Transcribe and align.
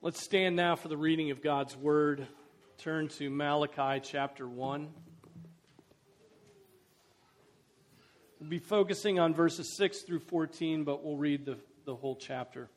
Let's 0.00 0.20
stand 0.20 0.56
now 0.56 0.74
for 0.74 0.88
the 0.88 0.96
reading 0.96 1.30
of 1.30 1.40
God's 1.40 1.76
Word. 1.76 2.26
Turn 2.78 3.06
to 3.06 3.30
Malachi 3.30 4.00
chapter 4.02 4.48
1. 4.48 4.88
We'll 8.40 8.50
be 8.50 8.58
focusing 8.58 9.20
on 9.20 9.32
verses 9.32 9.76
6 9.76 10.02
through 10.02 10.18
14, 10.18 10.82
but 10.82 11.04
we'll 11.04 11.18
read 11.18 11.46
the, 11.46 11.58
the 11.84 11.94
whole 11.94 12.16
chapter. 12.16 12.68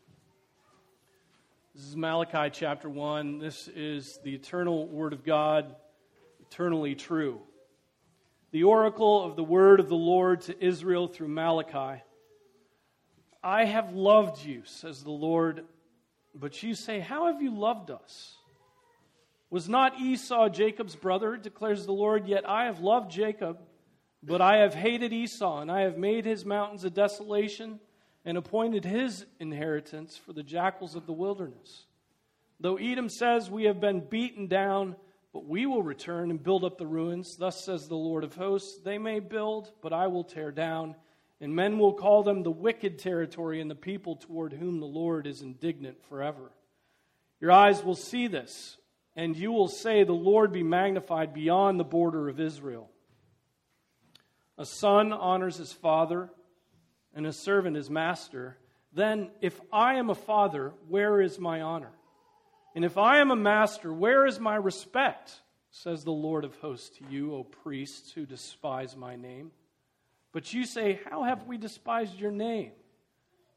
This 1.75 1.87
is 1.87 1.97
Malachi 1.97 2.49
chapter 2.53 2.89
1. 2.89 3.37
This 3.37 3.67
is 3.67 4.17
the 4.23 4.33
eternal 4.33 4.87
Word 4.87 5.11
of 5.11 5.25
God, 5.25 5.75
eternally 6.39 6.95
true. 6.95 7.41
The 8.51 8.63
oracle 8.63 9.21
of 9.25 9.35
the 9.35 9.43
Word 9.43 9.81
of 9.81 9.89
the 9.89 9.95
Lord 9.97 10.39
to 10.43 10.65
Israel 10.65 11.09
through 11.09 11.27
Malachi. 11.27 12.01
I 13.43 13.65
have 13.65 13.93
loved 13.93 14.41
you, 14.45 14.61
says 14.63 15.03
the 15.03 15.11
Lord, 15.11 15.65
but 16.33 16.63
you 16.63 16.75
say, 16.75 17.01
How 17.01 17.27
have 17.27 17.41
you 17.41 17.53
loved 17.53 17.91
us? 17.91 18.37
Was 19.49 19.67
not 19.67 19.99
Esau 19.99 20.47
Jacob's 20.47 20.95
brother, 20.95 21.35
declares 21.35 21.85
the 21.85 21.91
Lord? 21.91 22.25
Yet 22.25 22.47
I 22.47 22.67
have 22.67 22.79
loved 22.79 23.11
Jacob, 23.11 23.59
but 24.23 24.39
I 24.39 24.59
have 24.59 24.73
hated 24.73 25.11
Esau, 25.11 25.59
and 25.59 25.69
I 25.69 25.81
have 25.81 25.97
made 25.97 26.23
his 26.23 26.45
mountains 26.45 26.85
a 26.85 26.89
desolation 26.89 27.81
and 28.25 28.37
appointed 28.37 28.83
his 28.83 29.25
inheritance 29.39 30.17
for 30.17 30.33
the 30.33 30.43
jackals 30.43 30.95
of 30.95 31.05
the 31.05 31.13
wilderness. 31.13 31.85
Though 32.59 32.77
Edom 32.77 33.07
says, 33.07 33.49
We 33.49 33.65
have 33.65 33.79
been 33.79 33.99
beaten 33.99 34.47
down, 34.47 34.95
but 35.31 35.45
we 35.45 35.65
will 35.65 35.83
return 35.83 36.31
and 36.31 36.41
build 36.41 36.63
up 36.63 36.77
the 36.77 36.87
ruins, 36.87 37.35
thus 37.37 37.63
says 37.63 37.87
the 37.87 37.95
Lord 37.95 38.23
of 38.23 38.35
hosts, 38.35 38.81
they 38.83 38.97
may 38.97 39.19
build, 39.19 39.71
but 39.81 39.93
I 39.93 40.07
will 40.07 40.23
tear 40.23 40.51
down, 40.51 40.95
and 41.39 41.55
men 41.55 41.77
will 41.77 41.93
call 41.93 42.23
them 42.23 42.41
the 42.41 42.51
wicked 42.51 42.97
territory 42.97 43.61
and 43.61 43.69
the 43.69 43.75
people 43.75 44.15
toward 44.15 44.53
whom 44.53 44.79
the 44.79 44.85
Lord 44.85 45.27
is 45.27 45.41
indignant 45.41 46.03
forever. 46.09 46.51
Your 47.39 47.51
eyes 47.51 47.83
will 47.83 47.95
see 47.95 48.27
this, 48.27 48.77
and 49.15 49.35
you 49.35 49.51
will 49.51 49.67
say, 49.67 50.03
The 50.03 50.13
Lord 50.13 50.51
be 50.51 50.63
magnified 50.63 51.33
beyond 51.33 51.79
the 51.79 51.83
border 51.83 52.29
of 52.29 52.39
Israel. 52.39 52.89
A 54.57 54.65
son 54.65 55.11
honors 55.11 55.57
his 55.57 55.73
father 55.73 56.29
and 57.15 57.25
a 57.25 57.33
servant 57.33 57.77
his 57.77 57.89
master, 57.89 58.57
then 58.93 59.29
if 59.41 59.59
I 59.71 59.95
am 59.95 60.09
a 60.09 60.15
father, 60.15 60.73
where 60.89 61.21
is 61.21 61.39
my 61.39 61.61
honor? 61.61 61.91
And 62.75 62.83
if 62.83 62.97
I 62.97 63.19
am 63.19 63.31
a 63.31 63.35
master, 63.35 63.91
where 63.91 64.25
is 64.25 64.39
my 64.39 64.55
respect? 64.55 65.33
Says 65.71 66.03
the 66.03 66.11
Lord 66.11 66.43
of 66.43 66.55
hosts 66.57 66.97
to 66.97 67.05
you, 67.09 67.33
O 67.33 67.43
priests 67.43 68.11
who 68.11 68.25
despise 68.25 68.95
my 68.95 69.15
name. 69.15 69.51
But 70.33 70.53
you 70.53 70.65
say, 70.65 70.99
How 71.09 71.23
have 71.23 71.47
we 71.47 71.57
despised 71.57 72.19
your 72.19 72.31
name? 72.31 72.71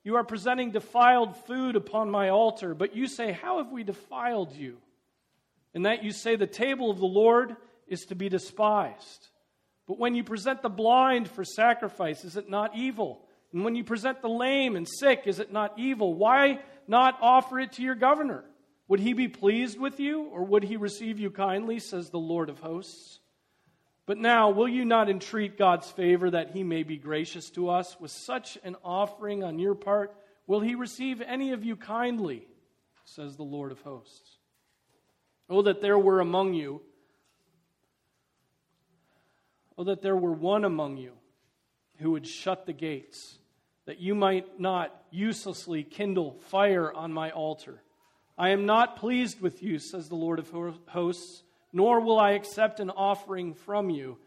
You 0.04 0.16
are 0.16 0.24
presenting 0.24 0.70
defiled 0.70 1.36
food 1.36 1.74
upon 1.74 2.10
my 2.10 2.28
altar, 2.28 2.74
but 2.74 2.94
you 2.94 3.08
say, 3.08 3.32
How 3.32 3.58
have 3.58 3.72
we 3.72 3.82
defiled 3.82 4.54
you? 4.54 4.78
And 5.74 5.86
that 5.86 6.04
you 6.04 6.12
say, 6.12 6.36
The 6.36 6.46
table 6.46 6.90
of 6.90 6.98
the 6.98 7.06
Lord 7.06 7.56
is 7.88 8.02
to 8.06 8.14
be 8.14 8.28
despised. 8.28 9.28
But 9.86 9.98
when 9.98 10.14
you 10.14 10.22
present 10.22 10.62
the 10.62 10.68
blind 10.68 11.28
for 11.28 11.44
sacrifice, 11.44 12.24
is 12.24 12.36
it 12.36 12.48
not 12.48 12.76
evil? 12.76 13.24
And 13.52 13.64
when 13.64 13.74
you 13.74 13.84
present 13.84 14.20
the 14.20 14.28
lame 14.28 14.76
and 14.76 14.86
sick, 14.86 15.22
is 15.26 15.38
it 15.38 15.52
not 15.52 15.78
evil? 15.78 16.14
Why 16.14 16.60
not 16.86 17.18
offer 17.20 17.58
it 17.60 17.72
to 17.72 17.82
your 17.82 17.94
governor? 17.94 18.44
Would 18.88 19.00
he 19.00 19.12
be 19.12 19.28
pleased 19.28 19.78
with 19.78 20.00
you, 20.00 20.24
or 20.24 20.44
would 20.44 20.64
he 20.64 20.76
receive 20.76 21.18
you 21.18 21.30
kindly, 21.30 21.78
says 21.78 22.10
the 22.10 22.18
Lord 22.18 22.48
of 22.48 22.58
hosts? 22.58 23.20
But 24.06 24.16
now, 24.16 24.48
will 24.50 24.68
you 24.68 24.86
not 24.86 25.10
entreat 25.10 25.58
God's 25.58 25.90
favor 25.90 26.30
that 26.30 26.52
he 26.52 26.62
may 26.64 26.82
be 26.82 26.96
gracious 26.96 27.50
to 27.50 27.68
us? 27.68 28.00
With 28.00 28.10
such 28.10 28.56
an 28.64 28.76
offering 28.82 29.44
on 29.44 29.58
your 29.58 29.74
part, 29.74 30.14
will 30.46 30.60
he 30.60 30.74
receive 30.74 31.20
any 31.20 31.52
of 31.52 31.64
you 31.64 31.76
kindly, 31.76 32.48
says 33.04 33.36
the 33.36 33.42
Lord 33.42 33.70
of 33.70 33.80
hosts? 33.82 34.38
Oh, 35.50 35.60
that 35.62 35.82
there 35.82 35.98
were 35.98 36.20
among 36.20 36.54
you, 36.54 36.80
oh, 39.76 39.84
that 39.84 40.00
there 40.00 40.16
were 40.16 40.32
one 40.32 40.64
among 40.64 40.96
you 40.96 41.12
who 41.98 42.12
would 42.12 42.26
shut 42.26 42.66
the 42.66 42.72
gates 42.72 43.38
that 43.86 44.00
you 44.00 44.14
might 44.14 44.60
not 44.60 44.94
uselessly 45.10 45.82
kindle 45.82 46.32
fire 46.48 46.92
on 46.92 47.12
my 47.12 47.30
altar. 47.30 47.82
I 48.36 48.50
am 48.50 48.66
not 48.66 48.96
pleased 48.96 49.40
with 49.40 49.62
you, 49.62 49.78
says 49.78 50.08
the 50.08 50.14
Lord 50.14 50.38
of 50.38 50.52
hosts, 50.86 51.42
nor 51.72 52.00
will 52.00 52.18
I 52.18 52.32
accept 52.32 52.80
an 52.80 52.90
offering 52.90 53.54
from 53.54 53.90
you. 53.90 54.18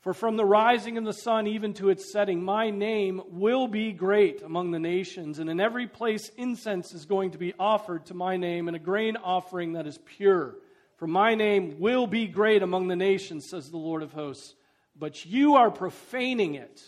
For 0.00 0.14
from 0.14 0.36
the 0.36 0.44
rising 0.44 0.98
of 0.98 1.04
the 1.04 1.12
sun 1.12 1.48
even 1.48 1.74
to 1.74 1.88
its 1.88 2.12
setting, 2.12 2.40
my 2.44 2.70
name 2.70 3.20
will 3.26 3.66
be 3.66 3.90
great 3.90 4.40
among 4.42 4.70
the 4.70 4.78
nations, 4.78 5.40
and 5.40 5.50
in 5.50 5.58
every 5.58 5.88
place 5.88 6.30
incense 6.36 6.94
is 6.94 7.06
going 7.06 7.32
to 7.32 7.38
be 7.38 7.54
offered 7.58 8.06
to 8.06 8.14
my 8.14 8.36
name, 8.36 8.68
and 8.68 8.76
a 8.76 8.80
grain 8.80 9.16
offering 9.16 9.72
that 9.72 9.88
is 9.88 9.98
pure. 9.98 10.54
For 10.94 11.08
my 11.08 11.34
name 11.34 11.80
will 11.80 12.06
be 12.06 12.28
great 12.28 12.62
among 12.62 12.86
the 12.86 12.94
nations, 12.94 13.50
says 13.50 13.68
the 13.68 13.78
Lord 13.78 14.04
of 14.04 14.12
hosts. 14.12 14.54
But 14.98 15.26
you 15.26 15.56
are 15.56 15.70
profaning 15.70 16.54
it 16.54 16.82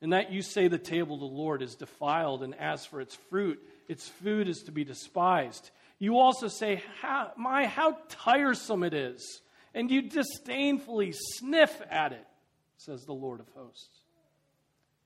and 0.00 0.12
that 0.12 0.32
you 0.32 0.42
say 0.42 0.68
the 0.68 0.78
table 0.78 1.14
of 1.14 1.20
the 1.20 1.26
Lord 1.26 1.60
is 1.60 1.74
defiled, 1.74 2.42
and 2.42 2.54
as 2.54 2.86
for 2.86 3.00
its 3.00 3.14
fruit, 3.14 3.60
its 3.88 4.08
food 4.08 4.48
is 4.48 4.62
to 4.64 4.72
be 4.72 4.84
despised. 4.84 5.70
You 5.98 6.18
also 6.18 6.46
say, 6.46 6.82
how, 7.00 7.32
My, 7.36 7.66
how 7.66 7.98
tiresome 8.08 8.84
it 8.84 8.94
is, 8.94 9.40
and 9.74 9.90
you 9.90 10.02
disdainfully 10.02 11.12
sniff 11.12 11.82
at 11.90 12.12
it, 12.12 12.26
says 12.76 13.04
the 13.04 13.12
Lord 13.12 13.40
of 13.40 13.48
hosts. 13.56 14.02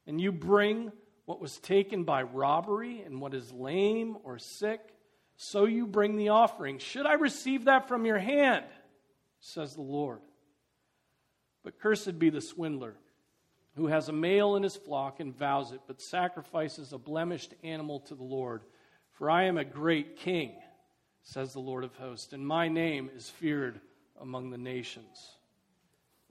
And 0.06 0.20
you 0.20 0.30
bring 0.30 0.92
what 1.24 1.40
was 1.40 1.56
taken 1.56 2.04
by 2.04 2.22
robbery 2.24 3.00
and 3.00 3.20
what 3.20 3.32
is 3.32 3.50
lame 3.50 4.18
or 4.24 4.38
sick, 4.38 4.80
so 5.36 5.64
you 5.64 5.86
bring 5.86 6.16
the 6.16 6.28
offering. 6.30 6.78
Should 6.78 7.06
I 7.06 7.14
receive 7.14 7.64
that 7.64 7.88
from 7.88 8.04
your 8.04 8.18
hand? 8.18 8.66
says 9.40 9.74
the 9.74 9.82
Lord. 9.82 10.20
But 11.62 11.78
cursed 11.78 12.18
be 12.18 12.30
the 12.30 12.40
swindler 12.40 12.94
who 13.76 13.86
has 13.86 14.08
a 14.08 14.12
male 14.12 14.56
in 14.56 14.62
his 14.62 14.76
flock 14.76 15.20
and 15.20 15.36
vows 15.36 15.72
it, 15.72 15.80
but 15.86 16.00
sacrifices 16.00 16.92
a 16.92 16.98
blemished 16.98 17.54
animal 17.62 18.00
to 18.00 18.14
the 18.14 18.24
Lord. 18.24 18.62
For 19.12 19.30
I 19.30 19.44
am 19.44 19.56
a 19.56 19.64
great 19.64 20.16
king, 20.16 20.52
says 21.22 21.52
the 21.52 21.60
Lord 21.60 21.84
of 21.84 21.94
hosts, 21.94 22.32
and 22.32 22.46
my 22.46 22.68
name 22.68 23.10
is 23.16 23.30
feared 23.30 23.80
among 24.20 24.50
the 24.50 24.58
nations. 24.58 25.36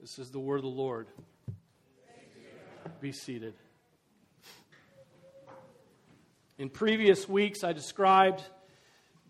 This 0.00 0.18
is 0.18 0.30
the 0.30 0.38
word 0.38 0.56
of 0.56 0.62
the 0.62 0.68
Lord. 0.68 1.08
Be 3.00 3.12
seated. 3.12 3.54
In 6.58 6.68
previous 6.68 7.28
weeks, 7.28 7.64
I 7.64 7.72
described 7.72 8.42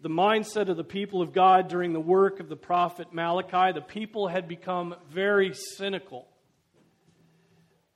the 0.03 0.09
mindset 0.09 0.69
of 0.69 0.77
the 0.77 0.83
people 0.83 1.23
of 1.23 1.33
God 1.33 1.69
during 1.69 1.93
the 1.93 2.01
work 2.01 2.41
of 2.41 2.49
the 2.49 2.57
prophet 2.57 3.13
Malachi. 3.13 3.73
The 3.73 3.81
people 3.81 4.27
had 4.27 4.49
become 4.49 4.97
very 5.09 5.55
cynical 5.55 6.27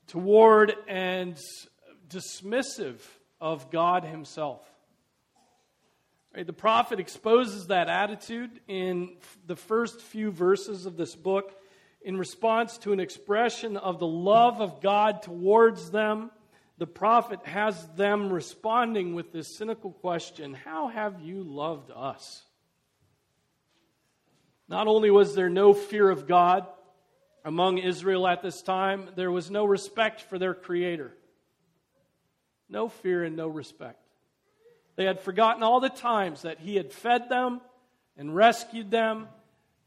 toward 0.07 0.73
and 0.87 1.37
dismissive 2.09 3.01
of 3.41 3.73
God 3.73 4.05
Himself. 4.05 4.61
The 6.33 6.53
prophet 6.53 7.01
exposes 7.01 7.67
that 7.69 7.89
attitude 7.89 8.61
in 8.69 9.17
the 9.47 9.57
first 9.57 10.01
few 10.01 10.31
verses 10.31 10.87
of 10.87 10.97
this 10.97 11.17
book 11.17 11.57
in 12.03 12.17
response 12.17 12.79
to 12.79 12.93
an 12.93 13.01
expression 13.01 13.77
of 13.77 13.99
the 13.99 14.07
love 14.07 14.61
of 14.61 14.81
God 14.81 15.23
towards 15.23 15.91
them. 15.91 16.31
The 16.79 16.87
prophet 16.87 17.41
has 17.45 17.87
them 17.97 18.31
responding 18.31 19.15
with 19.15 19.33
this 19.33 19.57
cynical 19.57 19.93
question 19.93 20.53
How 20.53 20.89
have 20.89 21.21
you 21.21 21.43
loved 21.43 21.91
us? 21.95 22.43
Not 24.69 24.87
only 24.87 25.11
was 25.11 25.35
there 25.35 25.49
no 25.49 25.73
fear 25.73 26.11
of 26.11 26.27
God, 26.27 26.67
among 27.45 27.79
Israel 27.79 28.27
at 28.27 28.43
this 28.43 28.61
time, 28.61 29.09
there 29.15 29.31
was 29.31 29.51
no 29.51 29.65
respect 29.65 30.23
for 30.23 30.39
their 30.39 30.55
Creator. 30.55 31.15
No 32.69 32.89
fear 32.89 33.23
and 33.23 33.37
no 33.37 33.47
respect. 33.49 34.01
They 34.97 35.05
had 35.05 35.21
forgotten 35.21 35.63
all 35.63 35.81
the 35.81 35.89
times 35.89 36.43
that 36.43 36.59
He 36.59 36.75
had 36.75 36.93
fed 36.93 37.29
them 37.29 37.61
and 38.19 38.35
rescued 38.35 38.91
them 38.91 39.29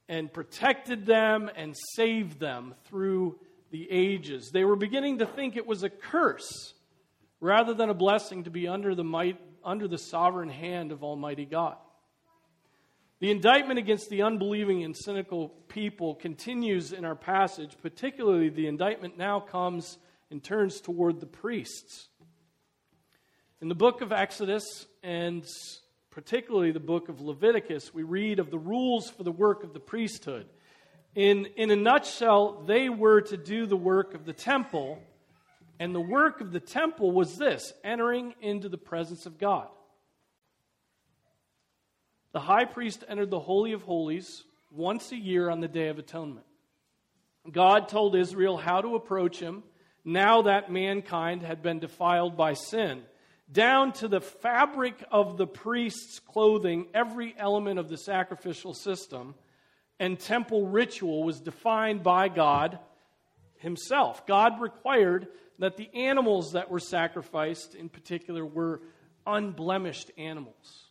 and 0.07 0.31
protected 0.31 1.05
them 1.05 1.51
and 1.55 1.75
saved 1.95 2.39
them 2.39 2.73
through 2.85 3.37
the 3.69 3.91
ages. 3.91 4.49
They 4.51 4.63
were 4.63 4.75
beginning 4.75 5.19
to 5.19 5.25
think 5.27 5.55
it 5.55 5.67
was 5.67 5.83
a 5.83 5.89
curse 5.89 6.73
rather 7.39 7.73
than 7.73 7.89
a 7.89 7.93
blessing 7.93 8.43
to 8.43 8.49
be 8.49 8.67
under 8.67 8.95
the, 8.95 9.03
might, 9.03 9.39
under 9.63 9.87
the 9.87 9.97
sovereign 9.97 10.49
hand 10.49 10.91
of 10.91 11.03
Almighty 11.03 11.45
God. 11.45 11.75
The 13.19 13.31
indictment 13.31 13.79
against 13.79 14.09
the 14.09 14.21
unbelieving 14.21 14.83
and 14.83 14.95
cynical 14.95 15.49
people 15.67 16.15
continues 16.15 16.93
in 16.93 17.03
our 17.03 17.15
passage, 17.15 17.75
particularly 17.81 18.49
the 18.49 18.67
indictment 18.67 19.17
now 19.17 19.41
comes 19.41 19.97
and 20.31 20.41
turns 20.41 20.79
toward 20.79 21.19
the 21.19 21.25
priests. 21.25 22.07
In 23.61 23.67
the 23.67 23.75
book 23.75 23.99
of 23.99 24.13
Exodus, 24.13 24.85
and 25.03 25.45
particularly 26.11 26.71
the 26.71 26.79
book 26.79 27.09
of 27.09 27.19
Leviticus, 27.19 27.93
we 27.93 28.03
read 28.03 28.39
of 28.39 28.51
the 28.51 28.57
rules 28.57 29.09
for 29.09 29.23
the 29.23 29.31
work 29.33 29.65
of 29.65 29.73
the 29.73 29.81
priesthood. 29.81 30.47
In, 31.13 31.45
in 31.57 31.71
a 31.71 31.75
nutshell, 31.75 32.63
they 32.65 32.87
were 32.87 33.19
to 33.21 33.35
do 33.35 33.65
the 33.65 33.75
work 33.75 34.13
of 34.13 34.25
the 34.25 34.31
temple, 34.31 35.01
and 35.79 35.95
the 35.95 36.01
work 36.01 36.41
of 36.41 36.51
the 36.51 36.59
temple 36.59 37.11
was 37.11 37.37
this 37.37 37.73
entering 37.83 38.35
into 38.41 38.69
the 38.69 38.77
presence 38.77 39.25
of 39.25 39.37
God. 39.37 39.67
The 42.31 42.39
high 42.39 42.65
priest 42.65 43.03
entered 43.07 43.31
the 43.31 43.39
Holy 43.39 43.71
of 43.71 43.81
Holies 43.81 44.43
once 44.71 45.11
a 45.11 45.17
year 45.17 45.49
on 45.49 45.61
the 45.61 45.67
Day 45.67 45.87
of 45.87 45.97
Atonement. 45.97 46.45
God 47.51 47.87
told 47.87 48.15
Israel 48.15 48.57
how 48.57 48.81
to 48.81 48.95
approach 48.95 49.39
him 49.39 49.63
now 50.05 50.43
that 50.43 50.71
mankind 50.71 51.41
had 51.41 51.63
been 51.63 51.79
defiled 51.79 52.37
by 52.37 52.53
sin 52.53 53.03
down 53.51 53.91
to 53.93 54.07
the 54.07 54.21
fabric 54.21 55.03
of 55.11 55.37
the 55.37 55.47
priest's 55.47 56.19
clothing, 56.19 56.87
every 56.93 57.33
element 57.37 57.79
of 57.79 57.89
the 57.89 57.97
sacrificial 57.97 58.73
system 58.73 59.33
and 59.99 60.19
temple 60.19 60.67
ritual 60.67 61.23
was 61.23 61.39
defined 61.39 62.03
by 62.03 62.29
God 62.29 62.79
Himself. 63.57 64.25
God 64.25 64.61
required 64.61 65.27
that 65.59 65.77
the 65.77 65.89
animals 65.93 66.53
that 66.53 66.71
were 66.71 66.79
sacrificed, 66.79 67.75
in 67.75 67.89
particular, 67.89 68.45
were 68.45 68.81
unblemished 69.25 70.11
animals. 70.17 70.85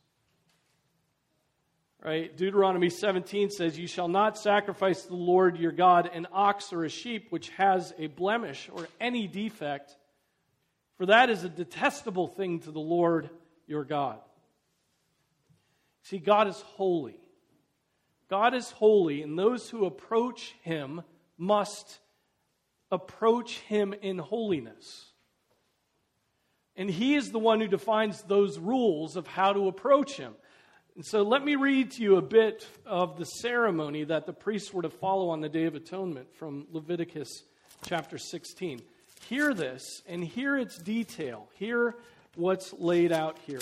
Right? 2.04 2.34
Deuteronomy 2.36 2.90
17 2.90 3.50
says, 3.50 3.78
You 3.78 3.88
shall 3.88 4.08
not 4.08 4.38
sacrifice 4.38 5.02
to 5.02 5.08
the 5.08 5.16
Lord 5.16 5.58
your 5.58 5.72
God 5.72 6.08
an 6.12 6.28
ox 6.32 6.72
or 6.72 6.84
a 6.84 6.88
sheep 6.88 7.26
which 7.30 7.48
has 7.50 7.92
a 7.98 8.06
blemish 8.06 8.70
or 8.72 8.86
any 9.00 9.26
defect 9.26 9.96
for 10.98 11.06
that 11.06 11.30
is 11.30 11.44
a 11.44 11.48
detestable 11.48 12.26
thing 12.26 12.58
to 12.60 12.72
the 12.72 12.80
Lord 12.80 13.30
your 13.66 13.84
God. 13.84 14.18
See, 16.02 16.18
God 16.18 16.48
is 16.48 16.60
holy. 16.60 17.16
God 18.28 18.52
is 18.52 18.70
holy, 18.72 19.22
and 19.22 19.38
those 19.38 19.70
who 19.70 19.86
approach 19.86 20.54
him 20.62 21.02
must 21.38 21.98
approach 22.90 23.58
him 23.60 23.94
in 24.00 24.18
holiness. 24.18 25.06
And 26.76 26.88
he 26.88 27.14
is 27.14 27.30
the 27.30 27.38
one 27.38 27.60
who 27.60 27.68
defines 27.68 28.22
those 28.22 28.58
rules 28.58 29.16
of 29.16 29.26
how 29.26 29.52
to 29.52 29.68
approach 29.68 30.16
him. 30.16 30.34
And 30.94 31.04
so 31.04 31.22
let 31.22 31.44
me 31.44 31.56
read 31.56 31.92
to 31.92 32.02
you 32.02 32.16
a 32.16 32.22
bit 32.22 32.66
of 32.86 33.18
the 33.18 33.24
ceremony 33.24 34.04
that 34.04 34.26
the 34.26 34.32
priests 34.32 34.72
were 34.72 34.82
to 34.82 34.90
follow 34.90 35.30
on 35.30 35.40
the 35.40 35.48
Day 35.48 35.64
of 35.64 35.74
Atonement 35.74 36.34
from 36.36 36.66
Leviticus 36.72 37.44
chapter 37.84 38.18
16 38.18 38.82
hear 39.28 39.52
this 39.54 40.02
and 40.06 40.24
hear 40.24 40.56
its 40.56 40.78
detail. 40.78 41.48
Hear 41.54 41.96
what's 42.36 42.72
laid 42.72 43.12
out 43.12 43.38
here 43.46 43.60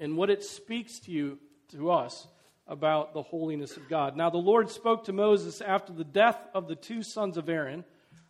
and 0.00 0.16
what 0.16 0.30
it 0.30 0.42
speaks 0.42 0.98
to 1.00 1.12
you, 1.12 1.38
to 1.72 1.90
us, 1.90 2.26
about 2.66 3.12
the 3.12 3.22
holiness 3.22 3.76
of 3.76 3.88
God. 3.88 4.16
Now, 4.16 4.30
the 4.30 4.38
Lord 4.38 4.70
spoke 4.70 5.04
to 5.04 5.12
Moses 5.12 5.60
after 5.60 5.92
the 5.92 6.04
death 6.04 6.38
of 6.54 6.66
the 6.66 6.76
two 6.76 7.02
sons 7.02 7.36
of 7.36 7.48
Aaron, 7.48 7.84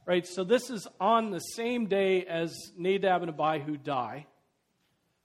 right? 0.06 0.27
So, 0.27 0.45
this 0.45 0.71
is 0.71 0.87
on 1.01 1.31
the 1.31 1.41
same 1.41 1.87
day 1.87 2.25
as 2.25 2.55
Nadab 2.77 3.23
and 3.23 3.31
Abihu 3.31 3.77
die 3.77 4.27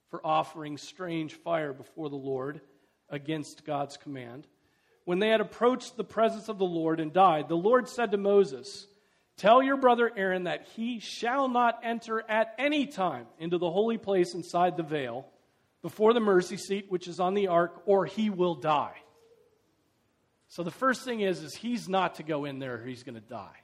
for 0.10 0.26
offering 0.26 0.78
strange 0.78 1.34
fire 1.36 1.74
before 1.74 2.10
the 2.10 2.16
Lord 2.16 2.62
against 3.10 3.66
God's 3.66 3.98
command. 3.98 4.48
When 5.06 5.20
they 5.20 5.30
had 5.30 5.42
approached 5.42 5.98
the 5.98 6.04
presence 6.04 6.50
of 6.50 6.60
the 6.60 6.66
Lord 6.66 7.00
and 7.00 7.12
died, 7.12 7.50
the 7.50 7.56
Lord 7.56 7.88
said 7.88 8.12
to 8.12 8.18
Moses, 8.18 8.88
Tell 9.38 9.64
your 9.64 9.78
brother 9.78 10.12
Aaron 10.16 10.44
that 10.44 10.68
he 10.76 11.00
shall 11.00 11.48
not 11.48 11.80
enter 11.82 12.24
at 12.30 12.54
any 12.58 12.86
time 12.86 13.25
into 13.40 13.58
the 13.58 13.72
holy 13.72 13.98
place 13.98 14.34
inside 14.34 14.75
the 14.75 14.84
veil 14.84 15.25
before 15.82 16.14
the 16.14 16.20
mercy 16.20 16.58
seat 16.58 16.88
which 16.90 17.08
is 17.08 17.20
on 17.20 17.34
the 17.34 17.48
ark, 17.48 17.84
or 17.86 18.06
he 18.06 18.30
will 18.30 18.56
die. 18.56 18.98
So 20.50 20.64
the 20.64 20.72
first 20.72 21.06
thing 21.06 21.22
is, 21.22 21.42
is 21.42 21.56
he's 21.56 21.88
not 21.88 22.16
to 22.16 22.24
go 22.24 22.46
in 22.46 22.60
there 22.60 22.84
he's 22.84 23.04
going 23.04 23.16
to 23.16 23.22
die. 23.22 23.56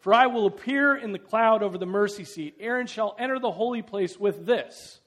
For 0.00 0.14
I 0.14 0.26
will 0.26 0.46
appear 0.46 0.94
in 0.96 1.12
the 1.12 1.18
cloud 1.18 1.62
over 1.62 1.76
the 1.76 1.86
mercy 1.86 2.24
seat. 2.24 2.56
Aaron 2.60 2.86
shall 2.86 3.16
enter 3.18 3.38
the 3.38 3.50
holy 3.50 3.82
place 3.82 4.18
with 4.18 4.46
this 4.46 5.00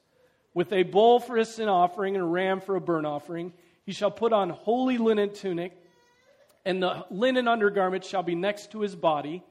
with 0.54 0.72
a 0.72 0.82
bull 0.82 1.18
for 1.18 1.38
a 1.38 1.44
sin 1.44 1.68
offering 1.68 2.14
and 2.14 2.22
a 2.22 2.26
ram 2.26 2.60
for 2.60 2.76
a 2.76 2.80
burnt 2.80 3.06
offering. 3.06 3.52
He 3.86 3.92
shall 3.92 4.10
put 4.10 4.32
on 4.32 4.50
holy 4.50 4.98
linen 4.98 5.32
tunic 5.32 5.72
and 6.64 6.82
the 6.82 7.04
linen 7.10 7.48
undergarment 7.48 8.04
shall 8.04 8.22
be 8.22 8.34
next 8.34 8.72
to 8.72 8.80
his 8.80 8.94
body, 8.94 9.42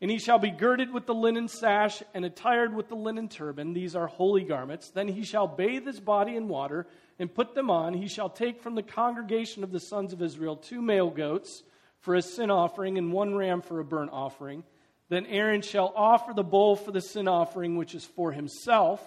and 0.00 0.10
he 0.10 0.18
shall 0.18 0.38
be 0.38 0.50
girded 0.50 0.92
with 0.92 1.06
the 1.06 1.14
linen 1.14 1.48
sash 1.48 2.02
and 2.14 2.24
attired 2.24 2.74
with 2.74 2.88
the 2.88 2.94
linen 2.94 3.28
turban. 3.28 3.72
These 3.72 3.94
are 3.94 4.06
holy 4.06 4.44
garments. 4.44 4.90
Then 4.90 5.08
he 5.08 5.24
shall 5.24 5.46
bathe 5.46 5.86
his 5.86 6.00
body 6.00 6.36
in 6.36 6.48
water 6.48 6.86
and 7.18 7.34
put 7.34 7.54
them 7.54 7.70
on. 7.70 7.94
He 7.94 8.08
shall 8.08 8.28
take 8.28 8.60
from 8.60 8.74
the 8.74 8.82
congregation 8.82 9.62
of 9.62 9.72
the 9.72 9.80
sons 9.80 10.12
of 10.12 10.20
Israel 10.20 10.56
two 10.56 10.82
male 10.82 11.10
goats 11.10 11.62
for 12.00 12.14
a 12.14 12.22
sin 12.22 12.50
offering 12.50 12.98
and 12.98 13.12
one 13.12 13.34
ram 13.34 13.62
for 13.62 13.80
a 13.80 13.84
burnt 13.84 14.10
offering. 14.12 14.64
Then 15.08 15.26
Aaron 15.26 15.62
shall 15.62 15.92
offer 15.94 16.32
the 16.32 16.42
bull 16.42 16.76
for 16.76 16.90
the 16.90 17.00
sin 17.00 17.28
offering, 17.28 17.76
which 17.76 17.94
is 17.94 18.04
for 18.04 18.32
himself, 18.32 19.00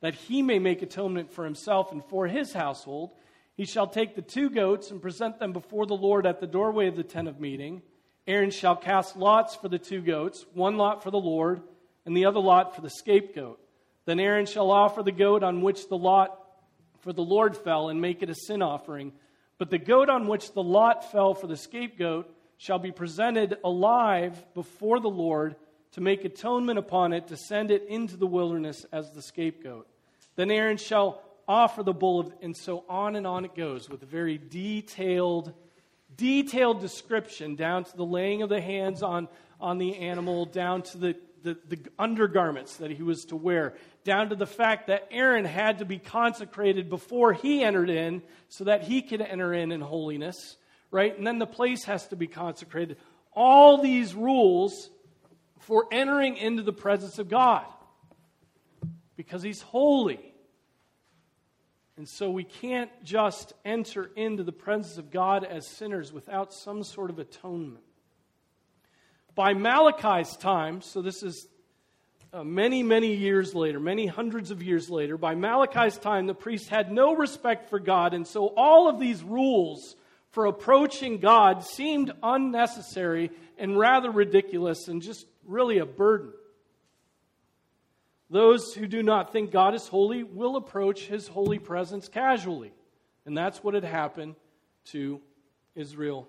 that 0.00 0.14
he 0.14 0.42
may 0.42 0.58
make 0.58 0.82
atonement 0.82 1.32
for 1.32 1.44
himself 1.44 1.92
and 1.92 2.04
for 2.04 2.26
his 2.26 2.52
household. 2.52 3.12
He 3.56 3.64
shall 3.64 3.86
take 3.86 4.14
the 4.14 4.22
two 4.22 4.50
goats 4.50 4.90
and 4.90 5.00
present 5.00 5.38
them 5.38 5.52
before 5.52 5.86
the 5.86 5.94
Lord 5.94 6.26
at 6.26 6.40
the 6.40 6.46
doorway 6.46 6.88
of 6.88 6.96
the 6.96 7.02
tent 7.02 7.28
of 7.28 7.40
meeting. 7.40 7.82
Aaron 8.26 8.50
shall 8.50 8.76
cast 8.76 9.16
lots 9.16 9.54
for 9.54 9.68
the 9.68 9.78
two 9.78 10.00
goats, 10.00 10.44
one 10.52 10.76
lot 10.76 11.02
for 11.02 11.10
the 11.10 11.18
Lord, 11.18 11.62
and 12.04 12.16
the 12.16 12.26
other 12.26 12.40
lot 12.40 12.74
for 12.74 12.80
the 12.82 12.90
scapegoat. 12.90 13.60
Then 14.04 14.20
Aaron 14.20 14.46
shall 14.46 14.70
offer 14.70 15.02
the 15.02 15.12
goat 15.12 15.42
on 15.42 15.62
which 15.62 15.88
the 15.88 15.98
lot 15.98 16.38
for 17.00 17.12
the 17.12 17.22
Lord 17.22 17.56
fell 17.56 17.88
and 17.88 18.00
make 18.00 18.22
it 18.22 18.30
a 18.30 18.34
sin 18.34 18.62
offering. 18.62 19.12
But 19.58 19.70
the 19.70 19.78
goat 19.78 20.08
on 20.08 20.26
which 20.26 20.52
the 20.52 20.62
lot 20.62 21.10
fell 21.10 21.34
for 21.34 21.46
the 21.46 21.56
scapegoat 21.56 22.32
shall 22.58 22.78
be 22.78 22.92
presented 22.92 23.58
alive 23.64 24.44
before 24.54 25.00
the 25.00 25.08
Lord 25.08 25.56
to 25.92 26.00
make 26.00 26.24
atonement 26.24 26.78
upon 26.78 27.12
it, 27.12 27.28
to 27.28 27.36
send 27.36 27.70
it 27.70 27.86
into 27.88 28.16
the 28.16 28.26
wilderness 28.26 28.84
as 28.92 29.10
the 29.12 29.22
scapegoat. 29.22 29.86
Then 30.36 30.50
Aaron 30.50 30.76
shall 30.76 31.22
offer 31.48 31.82
the 31.82 31.92
bull 31.92 32.20
of, 32.20 32.32
and 32.42 32.56
so 32.56 32.84
on 32.88 33.16
and 33.16 33.26
on 33.26 33.44
it 33.44 33.54
goes 33.54 33.88
with 33.88 34.02
a 34.02 34.06
very 34.06 34.38
detailed, 34.38 35.52
detailed 36.16 36.80
description 36.80 37.54
down 37.54 37.84
to 37.84 37.96
the 37.96 38.04
laying 38.04 38.42
of 38.42 38.48
the 38.48 38.60
hands 38.60 39.02
on, 39.02 39.28
on 39.60 39.78
the 39.78 39.96
animal, 39.96 40.44
down 40.44 40.82
to 40.82 40.98
the, 40.98 41.16
the, 41.42 41.56
the 41.68 41.78
undergarments 41.98 42.76
that 42.76 42.90
he 42.90 43.02
was 43.02 43.24
to 43.26 43.36
wear, 43.36 43.74
down 44.04 44.28
to 44.30 44.36
the 44.36 44.46
fact 44.46 44.88
that 44.88 45.08
Aaron 45.10 45.44
had 45.44 45.78
to 45.78 45.84
be 45.84 45.98
consecrated 45.98 46.90
before 46.90 47.32
he 47.32 47.62
entered 47.62 47.90
in 47.90 48.22
so 48.48 48.64
that 48.64 48.82
he 48.82 49.02
could 49.02 49.20
enter 49.20 49.54
in 49.54 49.72
in 49.72 49.80
holiness, 49.80 50.56
right? 50.96 51.16
And 51.16 51.26
then 51.26 51.38
the 51.38 51.46
place 51.46 51.84
has 51.84 52.06
to 52.08 52.16
be 52.16 52.26
consecrated. 52.26 52.96
All 53.34 53.82
these 53.82 54.14
rules 54.14 54.88
for 55.58 55.84
entering 55.92 56.38
into 56.38 56.62
the 56.62 56.72
presence 56.72 57.18
of 57.18 57.28
God 57.28 57.66
because 59.14 59.42
he's 59.42 59.60
holy. 59.60 60.32
And 61.98 62.08
so 62.08 62.30
we 62.30 62.44
can't 62.44 62.90
just 63.04 63.52
enter 63.62 64.10
into 64.16 64.42
the 64.42 64.52
presence 64.52 64.96
of 64.96 65.10
God 65.10 65.44
as 65.44 65.66
sinners 65.66 66.14
without 66.14 66.54
some 66.54 66.82
sort 66.82 67.10
of 67.10 67.18
atonement. 67.18 67.84
By 69.34 69.52
Malachi's 69.52 70.34
time, 70.38 70.80
so 70.80 71.02
this 71.02 71.22
is 71.22 71.46
uh, 72.32 72.42
many, 72.42 72.82
many 72.82 73.14
years 73.16 73.54
later, 73.54 73.78
many 73.78 74.06
hundreds 74.06 74.50
of 74.50 74.62
years 74.62 74.88
later, 74.88 75.18
by 75.18 75.34
Malachi's 75.34 75.98
time, 75.98 76.26
the 76.26 76.34
priest 76.34 76.70
had 76.70 76.90
no 76.90 77.14
respect 77.14 77.68
for 77.68 77.78
God, 77.78 78.14
and 78.14 78.26
so 78.26 78.46
all 78.56 78.88
of 78.88 78.98
these 78.98 79.22
rules 79.22 79.94
for 80.36 80.44
approaching 80.44 81.16
God 81.16 81.64
seemed 81.64 82.12
unnecessary 82.22 83.30
and 83.56 83.78
rather 83.78 84.10
ridiculous 84.10 84.86
and 84.86 85.00
just 85.00 85.24
really 85.46 85.78
a 85.78 85.86
burden. 85.86 86.30
Those 88.28 88.74
who 88.74 88.86
do 88.86 89.02
not 89.02 89.32
think 89.32 89.50
God 89.50 89.74
is 89.74 89.88
holy 89.88 90.24
will 90.24 90.56
approach 90.56 91.06
his 91.06 91.26
holy 91.26 91.58
presence 91.58 92.06
casually. 92.08 92.74
And 93.24 93.34
that's 93.34 93.64
what 93.64 93.72
had 93.72 93.84
happened 93.84 94.34
to 94.90 95.22
Israel 95.74 96.28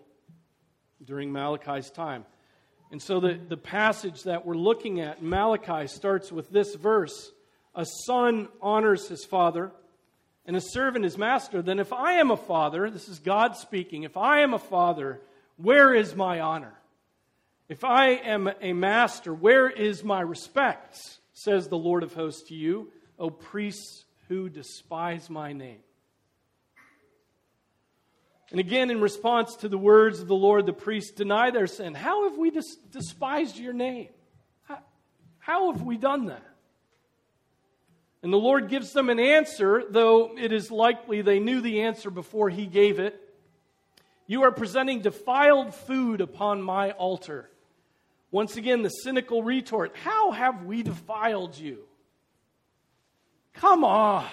during 1.03 1.33
Malachi's 1.33 1.89
time. 1.89 2.23
And 2.93 3.01
so 3.01 3.19
the, 3.19 3.37
the 3.49 3.57
passage 3.57 4.23
that 4.23 4.45
we're 4.45 4.55
looking 4.55 5.01
at 5.01 5.21
Malachi 5.21 5.87
starts 5.87 6.31
with 6.31 6.49
this 6.49 6.75
verse 6.75 7.33
A 7.75 7.85
son 8.05 8.47
honors 8.61 9.09
his 9.09 9.25
father, 9.25 9.73
and 10.47 10.55
a 10.55 10.61
servant 10.61 11.03
his 11.03 11.17
master. 11.17 11.61
Then, 11.61 11.77
if 11.77 11.93
I 11.93 12.13
am 12.13 12.31
a 12.31 12.37
father, 12.37 12.89
this 12.89 13.07
is 13.09 13.19
God 13.19 13.55
speaking, 13.55 14.03
if 14.03 14.17
I 14.17 14.39
am 14.39 14.53
a 14.53 14.59
father, 14.59 15.21
where 15.57 15.93
is 15.93 16.15
my 16.15 16.39
honor? 16.39 16.73
If 17.69 17.83
I 17.83 18.11
am 18.11 18.49
a 18.61 18.73
master, 18.73 19.33
where 19.33 19.69
is 19.69 20.03
my 20.03 20.21
respect? 20.21 20.97
says 21.33 21.67
the 21.67 21.77
Lord 21.77 22.01
of 22.01 22.13
hosts 22.13 22.49
to 22.49 22.55
you, 22.55 22.91
O 23.19 23.29
priests 23.29 24.05
who 24.27 24.49
despise 24.49 25.29
my 25.29 25.53
name. 25.53 25.77
And 28.49 28.59
again, 28.59 28.89
in 28.89 29.01
response 29.01 29.55
to 29.57 29.69
the 29.69 29.77
words 29.77 30.19
of 30.19 30.27
the 30.27 30.35
Lord, 30.35 30.65
the 30.65 30.73
priests 30.73 31.11
deny 31.11 31.51
their 31.51 31.67
sin. 31.67 31.93
How 31.93 32.27
have 32.27 32.39
we 32.39 32.49
des- 32.49 32.61
despised 32.91 33.57
your 33.57 33.73
name? 33.73 34.09
How, 34.63 34.79
how 35.37 35.71
have 35.71 35.83
we 35.83 35.97
done 35.97 36.25
that? 36.25 36.43
And 38.23 38.33
the 38.33 38.37
Lord 38.37 38.69
gives 38.69 38.93
them 38.93 39.09
an 39.09 39.19
answer, 39.19 39.83
though 39.89 40.35
it 40.37 40.51
is 40.51 40.71
likely 40.71 41.21
they 41.21 41.39
knew 41.39 41.61
the 41.61 41.81
answer 41.81 42.09
before 42.09 42.49
he 42.49 42.65
gave 42.65 42.99
it. 42.99 43.21
You 44.25 44.43
are 44.43 44.51
presenting 44.51 45.01
defiled 45.01 45.73
food 45.73 46.19
upon 46.19 46.61
my 46.61 46.91
altar. 46.91 47.49
Once 48.31 48.57
again, 48.57 48.81
the 48.81 48.89
cynical 48.89 49.41
retort 49.41 49.95
How 50.03 50.31
have 50.31 50.65
we 50.65 50.83
defiled 50.83 51.57
you? 51.57 51.79
Come 53.53 53.83
on. 53.83 54.27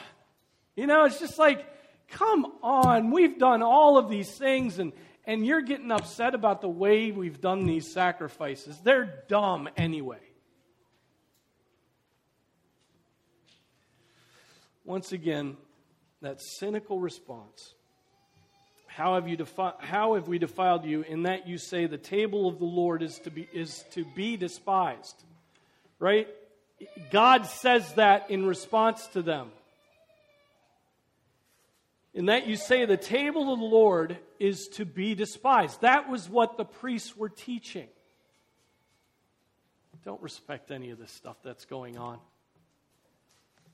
You 0.76 0.86
know, 0.86 1.04
it's 1.04 1.20
just 1.20 1.38
like, 1.38 1.64
come 2.08 2.46
on. 2.62 3.10
We've 3.10 3.38
done 3.38 3.62
all 3.62 3.96
of 3.96 4.10
these 4.10 4.36
things, 4.36 4.78
and, 4.78 4.92
and 5.24 5.46
you're 5.46 5.62
getting 5.62 5.90
upset 5.90 6.34
about 6.34 6.60
the 6.60 6.68
way 6.68 7.10
we've 7.10 7.40
done 7.40 7.64
these 7.64 7.92
sacrifices. 7.92 8.78
They're 8.82 9.22
dumb 9.28 9.68
anyway. 9.76 10.18
Once 14.84 15.12
again, 15.12 15.56
that 16.20 16.40
cynical 16.40 16.98
response. 16.98 17.74
How 18.86 19.14
have, 19.14 19.28
you 19.28 19.36
defi- 19.36 19.78
how 19.80 20.14
have 20.14 20.28
we 20.28 20.38
defiled 20.38 20.84
you 20.84 21.02
in 21.02 21.24
that 21.24 21.48
you 21.48 21.58
say 21.58 21.86
the 21.86 21.98
table 21.98 22.46
of 22.46 22.58
the 22.58 22.64
Lord 22.64 23.02
is 23.02 23.18
to 23.20 23.30
be, 23.30 23.48
is 23.52 23.84
to 23.92 24.04
be 24.14 24.36
despised? 24.36 25.16
Right? 25.98 26.28
God 27.10 27.46
says 27.46 27.92
that 27.94 28.30
in 28.30 28.46
response 28.46 29.06
to 29.08 29.22
them. 29.22 29.50
In 32.12 32.26
that 32.26 32.46
you 32.46 32.54
say 32.56 32.84
the 32.84 32.96
table 32.96 33.52
of 33.52 33.58
the 33.58 33.64
Lord 33.64 34.16
is 34.38 34.68
to 34.74 34.84
be 34.84 35.14
despised. 35.16 35.80
That 35.80 36.08
was 36.08 36.28
what 36.28 36.56
the 36.56 36.64
priests 36.64 37.16
were 37.16 37.28
teaching. 37.28 37.88
Don't 40.04 40.22
respect 40.22 40.70
any 40.70 40.90
of 40.90 40.98
this 40.98 41.10
stuff 41.10 41.36
that's 41.42 41.64
going 41.64 41.98
on. 41.98 42.18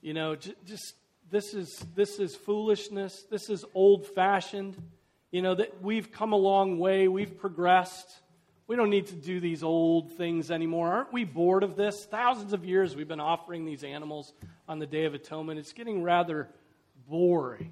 You 0.01 0.13
know, 0.13 0.35
just 0.35 0.95
this 1.31 1.53
is 1.53 1.83
this 1.95 2.19
is 2.19 2.35
foolishness. 2.35 3.23
This 3.31 3.49
is 3.49 3.63
old 3.73 4.05
fashioned. 4.05 4.75
You 5.31 5.41
know 5.41 5.55
that 5.55 5.81
we've 5.81 6.11
come 6.11 6.33
a 6.33 6.37
long 6.37 6.77
way. 6.77 7.07
We've 7.07 7.37
progressed. 7.37 8.07
We 8.67 8.75
don't 8.75 8.89
need 8.89 9.07
to 9.07 9.15
do 9.15 9.39
these 9.39 9.63
old 9.63 10.11
things 10.11 10.51
anymore. 10.51 10.91
Aren't 10.91 11.13
we 11.13 11.23
bored 11.23 11.63
of 11.63 11.77
this? 11.77 12.05
Thousands 12.05 12.53
of 12.53 12.65
years 12.65 12.95
we've 12.95 13.07
been 13.07 13.21
offering 13.21 13.65
these 13.65 13.83
animals 13.83 14.33
on 14.67 14.79
the 14.79 14.85
Day 14.85 15.05
of 15.05 15.13
Atonement. 15.13 15.57
It's 15.57 15.73
getting 15.73 16.03
rather 16.03 16.49
boring. 17.07 17.71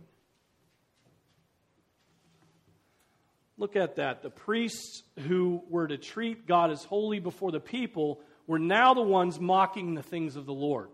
Look 3.58 3.75
at 3.75 3.98
that. 3.98 4.24
The 4.24 4.30
priests 4.30 5.04
who 5.28 5.62
were 5.70 5.88
to 5.88 5.98
treat 5.98 6.48
God 6.48 6.72
as 6.72 6.86
holy 6.86 7.20
before 7.20 7.51
the 7.51 7.60
people 7.60 8.22
were 8.48 8.60
now 8.60 8.94
the 8.94 9.01
ones 9.01 9.38
mocking 9.38 9.96
the 9.96 10.04
things 10.04 10.38
of 10.38 10.46
the 10.46 10.54
Lord. 10.54 10.89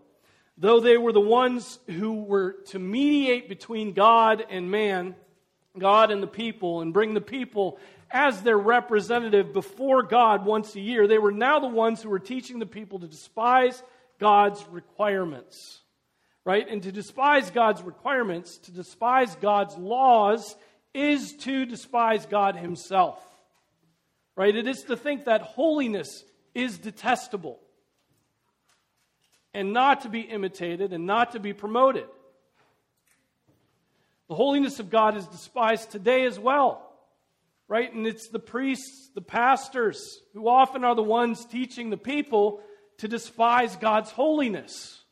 Though 0.58 0.80
they 0.80 0.96
were 0.96 1.12
the 1.12 1.20
ones 1.20 1.78
who 1.86 2.22
were 2.22 2.52
to 2.68 2.78
mediate 2.78 3.48
between 3.48 3.92
God 3.92 4.44
and 4.48 4.70
man, 4.70 5.14
God 5.78 6.10
and 6.10 6.22
the 6.22 6.26
people, 6.26 6.80
and 6.80 6.94
bring 6.94 7.12
the 7.12 7.20
people 7.20 7.78
as 8.10 8.42
their 8.42 8.56
representative 8.56 9.52
before 9.52 10.02
God 10.02 10.46
once 10.46 10.74
a 10.74 10.80
year, 10.80 11.06
they 11.06 11.18
were 11.18 11.32
now 11.32 11.58
the 11.58 11.66
ones 11.66 12.02
who 12.02 12.08
were 12.08 12.18
teaching 12.18 12.58
the 12.58 12.66
people 12.66 13.00
to 13.00 13.06
despise 13.06 13.82
God's 14.18 14.64
requirements. 14.68 15.82
Right? 16.44 16.66
And 16.68 16.82
to 16.84 16.92
despise 16.92 17.50
God's 17.50 17.82
requirements, 17.82 18.58
to 18.58 18.70
despise 18.70 19.34
God's 19.36 19.76
laws, 19.76 20.54
is 20.94 21.34
to 21.40 21.66
despise 21.66 22.24
God 22.24 22.56
Himself. 22.56 23.20
Right? 24.36 24.54
It 24.54 24.66
is 24.66 24.84
to 24.84 24.96
think 24.96 25.24
that 25.24 25.42
holiness 25.42 26.24
is 26.54 26.78
detestable 26.78 27.58
and 29.56 29.72
not 29.72 30.02
to 30.02 30.10
be 30.10 30.20
imitated 30.20 30.92
and 30.92 31.06
not 31.06 31.32
to 31.32 31.40
be 31.40 31.54
promoted. 31.54 32.04
The 34.28 34.34
holiness 34.34 34.80
of 34.80 34.90
God 34.90 35.16
is 35.16 35.26
despised 35.26 35.90
today 35.90 36.26
as 36.26 36.38
well, 36.38 36.92
right? 37.66 37.90
And 37.90 38.06
it's 38.06 38.28
the 38.28 38.38
priests, 38.38 39.08
the 39.14 39.22
pastors, 39.22 40.20
who 40.34 40.46
often 40.46 40.84
are 40.84 40.94
the 40.94 41.02
ones 41.02 41.46
teaching 41.46 41.88
the 41.88 41.96
people 41.96 42.60
to 42.98 43.08
despise 43.08 43.76
God's 43.76 44.10
holiness. 44.10 45.02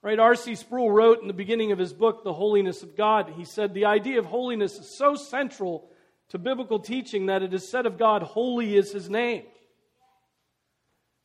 Right? 0.00 0.18
R.C. 0.18 0.54
Sproul 0.54 0.90
wrote 0.90 1.20
in 1.20 1.28
the 1.28 1.34
beginning 1.34 1.72
of 1.72 1.78
his 1.78 1.92
book, 1.92 2.24
The 2.24 2.32
Holiness 2.32 2.82
of 2.82 2.96
God, 2.96 3.34
he 3.36 3.44
said, 3.44 3.74
The 3.74 3.84
idea 3.84 4.18
of 4.18 4.24
holiness 4.24 4.78
is 4.78 4.96
so 4.96 5.14
central 5.14 5.90
to 6.30 6.38
biblical 6.38 6.78
teaching 6.78 7.26
that 7.26 7.42
it 7.42 7.52
is 7.52 7.70
said 7.70 7.84
of 7.84 7.98
God, 7.98 8.22
Holy 8.22 8.76
is 8.76 8.92
his 8.92 9.10
name. 9.10 9.42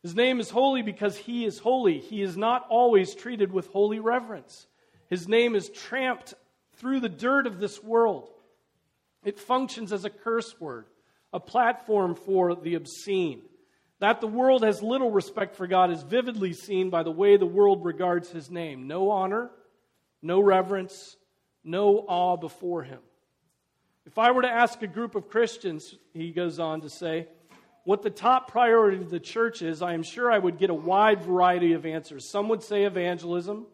His 0.03 0.15
name 0.15 0.39
is 0.39 0.49
holy 0.49 0.81
because 0.81 1.15
he 1.15 1.45
is 1.45 1.59
holy. 1.59 1.99
He 1.99 2.21
is 2.21 2.35
not 2.35 2.65
always 2.69 3.13
treated 3.13 3.51
with 3.51 3.67
holy 3.67 3.99
reverence. 3.99 4.65
His 5.09 5.27
name 5.27 5.55
is 5.55 5.69
tramped 5.69 6.33
through 6.77 7.01
the 7.01 7.09
dirt 7.09 7.45
of 7.45 7.59
this 7.59 7.83
world. 7.83 8.29
It 9.23 9.39
functions 9.39 9.93
as 9.93 10.03
a 10.03 10.09
curse 10.09 10.59
word, 10.59 10.85
a 11.31 11.39
platform 11.39 12.15
for 12.15 12.55
the 12.55 12.75
obscene. 12.75 13.41
That 13.99 14.19
the 14.19 14.27
world 14.27 14.63
has 14.63 14.81
little 14.81 15.11
respect 15.11 15.55
for 15.55 15.67
God 15.67 15.91
is 15.91 16.01
vividly 16.01 16.53
seen 16.53 16.89
by 16.89 17.03
the 17.03 17.11
way 17.11 17.37
the 17.37 17.45
world 17.45 17.85
regards 17.85 18.31
his 18.31 18.49
name. 18.49 18.87
No 18.87 19.11
honor, 19.11 19.51
no 20.23 20.39
reverence, 20.39 21.17
no 21.63 21.99
awe 22.07 22.37
before 22.37 22.81
him. 22.81 22.99
If 24.07 24.17
I 24.17 24.31
were 24.31 24.41
to 24.41 24.49
ask 24.49 24.81
a 24.81 24.87
group 24.87 25.13
of 25.13 25.29
Christians, 25.29 25.93
he 26.13 26.31
goes 26.31 26.57
on 26.57 26.81
to 26.81 26.89
say, 26.89 27.27
what 27.83 28.03
the 28.03 28.09
top 28.09 28.51
priority 28.51 28.97
of 28.97 29.09
the 29.09 29.19
church 29.19 29.61
is, 29.61 29.81
I 29.81 29.93
am 29.93 30.03
sure 30.03 30.31
I 30.31 30.37
would 30.37 30.57
get 30.57 30.69
a 30.69 30.75
wide 30.75 31.23
variety 31.23 31.73
of 31.73 31.85
answers. 31.85 32.29
Some 32.29 32.49
would 32.49 32.61
say 32.61 32.83
evangelism, 32.83 33.65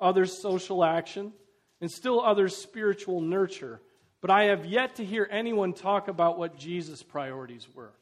others 0.00 0.40
social 0.40 0.84
action, 0.84 1.32
and 1.80 1.90
still 1.90 2.20
others 2.20 2.56
spiritual 2.56 3.20
nurture. 3.20 3.80
But 4.20 4.30
I 4.30 4.44
have 4.44 4.66
yet 4.66 4.96
to 4.96 5.04
hear 5.04 5.28
anyone 5.30 5.72
talk 5.72 6.08
about 6.08 6.38
what 6.38 6.58
Jesus' 6.58 7.02
priorities 7.02 7.66
were. 7.74 7.92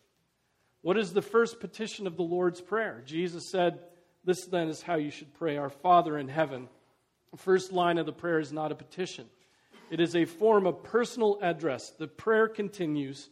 What 0.82 0.96
is 0.96 1.12
the 1.12 1.22
first 1.22 1.60
petition 1.60 2.06
of 2.06 2.16
the 2.16 2.22
Lord's 2.22 2.60
Prayer? 2.60 3.02
Jesus 3.04 3.50
said, 3.50 3.80
This 4.24 4.46
then 4.46 4.68
is 4.68 4.82
how 4.82 4.96
you 4.96 5.10
should 5.10 5.34
pray 5.34 5.56
Our 5.56 5.70
Father 5.70 6.18
in 6.18 6.28
heaven. 6.28 6.68
The 7.32 7.38
first 7.38 7.72
line 7.72 7.98
of 7.98 8.06
the 8.06 8.12
prayer 8.12 8.38
is 8.40 8.52
not 8.52 8.72
a 8.72 8.76
petition, 8.76 9.26
it 9.90 10.00
is 10.00 10.16
a 10.16 10.24
form 10.24 10.66
of 10.66 10.82
personal 10.82 11.38
address. 11.42 11.90
The 11.90 12.08
prayer 12.08 12.48
continues 12.48 13.28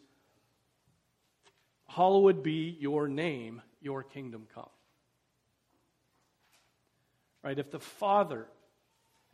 Hallowed 1.87 2.43
be 2.43 2.77
your 2.81 3.09
name, 3.09 3.63
your 3.81 4.03
kingdom 4.03 4.47
come. 4.55 4.69
Right? 7.43 7.59
If 7.59 7.71
the 7.71 7.79
Father, 7.79 8.47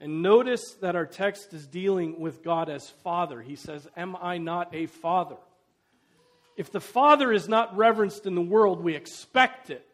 and 0.01 0.23
notice 0.23 0.77
that 0.81 0.97
our 0.97 1.05
text 1.05 1.53
is 1.53 1.67
dealing 1.67 2.19
with 2.19 2.43
God 2.43 2.71
as 2.71 2.89
Father. 2.89 3.43
He 3.43 3.55
says, 3.55 3.87
Am 3.97 4.17
I 4.17 4.39
not 4.39 4.75
a 4.75 4.87
Father? 4.87 5.37
If 6.57 6.73
the 6.73 6.81
Father 6.81 7.33
is 7.33 7.49
not 7.49 7.77
reverenced 7.77 8.27
in 8.27 8.35
the 8.35 8.41
world, 8.41 8.83
we 8.83 8.95
expect 8.95 9.69
it. 9.69 9.87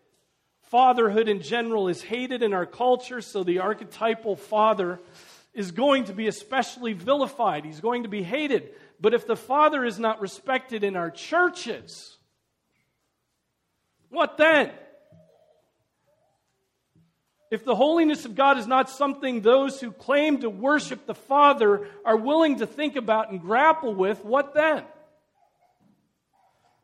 Fatherhood 0.62 1.28
in 1.28 1.42
general 1.42 1.88
is 1.88 2.02
hated 2.02 2.42
in 2.42 2.52
our 2.52 2.66
culture, 2.66 3.20
so 3.20 3.44
the 3.44 3.60
archetypal 3.60 4.34
father 4.34 4.98
is 5.54 5.70
going 5.70 6.04
to 6.04 6.12
be 6.12 6.26
especially 6.26 6.92
vilified. 6.92 7.64
He's 7.64 7.80
going 7.80 8.02
to 8.02 8.08
be 8.08 8.22
hated. 8.22 8.70
But 9.00 9.14
if 9.14 9.26
the 9.26 9.36
Father 9.36 9.84
is 9.84 9.98
not 9.98 10.20
respected 10.20 10.82
in 10.82 10.96
our 10.96 11.10
churches, 11.10 12.16
what 14.16 14.38
then? 14.38 14.70
If 17.50 17.64
the 17.64 17.76
holiness 17.76 18.25
of 18.25 18.35
God 18.35 18.56
is 18.56 18.66
not 18.66 18.88
something 18.88 19.42
those 19.42 19.78
who 19.78 19.92
claim 19.92 20.40
to 20.40 20.49
worship 20.49 21.06
the 21.06 21.14
Father 21.14 21.87
are 22.04 22.16
willing 22.16 22.58
to 22.61 22.66
think 22.66 22.96
about 22.96 23.30
and 23.30 23.40
grapple 23.40 23.94
with, 23.94 24.25
what 24.25 24.54
then? 24.54 24.85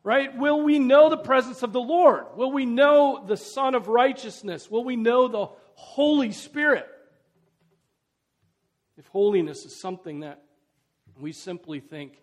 Right? 0.03 0.37
Will 0.37 0.61
we 0.61 0.77
know 0.77 1.09
the 1.09 1.17
presence 1.17 1.63
of 1.63 1.73
the 1.73 1.81
Lord? 1.81 2.25
Will 2.35 2.51
we 2.51 2.65
know 2.65 3.23
the 3.25 3.37
Son 3.37 3.73
of 3.73 3.87
Righteousness? 3.87 4.69
Will 4.69 4.83
we 4.83 4.95
know 4.95 5.27
the 5.27 5.47
Holy 5.73 6.31
Spirit? 6.31 6.87
If 8.95 9.07
holiness 9.07 9.65
is 9.65 9.75
something 9.75 10.19
that 10.19 10.43
we 11.19 11.31
simply 11.31 11.79
think 11.79 12.13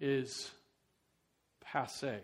is 0.00 0.50
passe. 1.60 2.20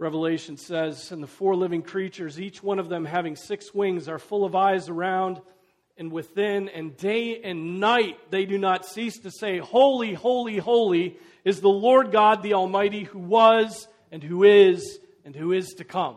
Revelation 0.00 0.56
says, 0.56 1.12
and 1.12 1.22
the 1.22 1.26
four 1.26 1.54
living 1.54 1.82
creatures, 1.82 2.40
each 2.40 2.62
one 2.62 2.78
of 2.78 2.88
them 2.88 3.04
having 3.04 3.36
six 3.36 3.74
wings, 3.74 4.08
are 4.08 4.18
full 4.18 4.46
of 4.46 4.54
eyes 4.54 4.88
around 4.88 5.42
and 5.98 6.10
within, 6.10 6.70
and 6.70 6.96
day 6.96 7.42
and 7.42 7.80
night 7.80 8.16
they 8.30 8.46
do 8.46 8.56
not 8.56 8.86
cease 8.86 9.18
to 9.18 9.30
say, 9.30 9.58
Holy, 9.58 10.14
holy, 10.14 10.56
holy 10.56 11.18
is 11.44 11.60
the 11.60 11.68
Lord 11.68 12.12
God 12.12 12.42
the 12.42 12.54
Almighty, 12.54 13.04
who 13.04 13.18
was 13.18 13.86
and 14.10 14.22
who 14.22 14.42
is 14.42 14.98
and 15.26 15.36
who 15.36 15.52
is 15.52 15.74
to 15.74 15.84
come. 15.84 16.16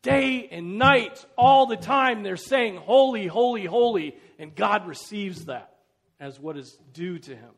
Day 0.00 0.48
and 0.50 0.78
night, 0.78 1.22
all 1.36 1.66
the 1.66 1.76
time, 1.76 2.22
they're 2.22 2.38
saying, 2.38 2.76
Holy, 2.76 3.26
holy, 3.26 3.66
holy, 3.66 4.16
and 4.38 4.54
God 4.56 4.88
receives 4.88 5.44
that 5.44 5.74
as 6.18 6.40
what 6.40 6.56
is 6.56 6.78
due 6.94 7.18
to 7.18 7.36
him. 7.36 7.50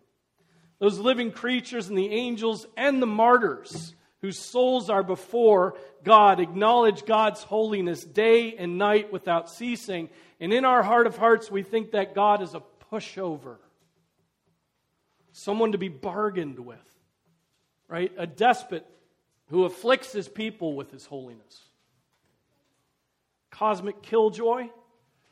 Those 0.81 0.99
living 0.99 1.31
creatures 1.31 1.89
and 1.89 1.97
the 1.97 2.11
angels 2.11 2.67
and 2.77 3.01
the 3.01 3.07
martyrs 3.07 3.95
whose 4.25 4.39
souls 4.39 4.89
are 4.89 5.03
before 5.03 5.77
God 6.03 6.41
acknowledge 6.41 7.05
God's 7.05 7.43
holiness 7.43 8.03
day 8.03 8.57
and 8.57 8.79
night 8.79 9.13
without 9.13 9.51
ceasing. 9.51 10.09
And 10.41 10.51
in 10.51 10.65
our 10.65 10.83
heart 10.83 11.07
of 11.07 11.19
hearts, 11.19 11.51
we 11.51 11.63
think 11.63 11.91
that 11.91 12.15
God 12.15 12.41
is 12.41 12.55
a 12.55 12.63
pushover, 12.91 13.57
someone 15.33 15.73
to 15.73 15.79
be 15.79 15.91
bargained 15.91 16.59
with, 16.59 16.79
right? 17.87 18.11
A 18.17 18.27
despot 18.27 18.87
who 19.49 19.67
afflicts 19.67 20.13
his 20.13 20.27
people 20.27 20.75
with 20.75 20.91
his 20.91 21.05
holiness. 21.05 21.61
Cosmic 23.51 24.01
killjoy, 24.01 24.69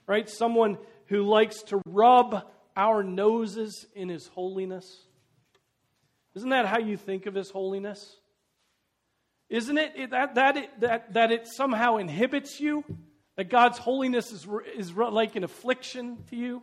right? 0.07 0.29
Someone 0.29 0.77
who 1.07 1.23
likes 1.23 1.63
to 1.63 1.81
rub 1.87 2.47
our 2.77 3.03
noses 3.03 3.87
in 3.95 4.11
his 4.11 4.27
holiness. 4.27 5.01
Isn't 6.35 6.51
that 6.51 6.67
how 6.67 6.79
you 6.79 6.99
think 6.99 7.25
of 7.25 7.35
his 7.35 7.49
holiness? 7.49 8.19
Isn't 9.53 9.77
it 9.77 10.11
that, 10.13 10.37
that, 10.37 10.57
it, 10.57 10.81
that, 10.81 11.13
that 11.13 11.31
it 11.31 11.47
somehow 11.47 11.99
inhibits 11.99 12.59
you? 12.59 12.85
That 13.37 13.51
God's 13.51 13.77
holiness 13.77 14.33
is, 14.33 14.49
is 14.75 14.95
like 14.95 15.37
an 15.37 15.45
affliction 15.45 16.25
to 16.31 16.37
you? 16.37 16.63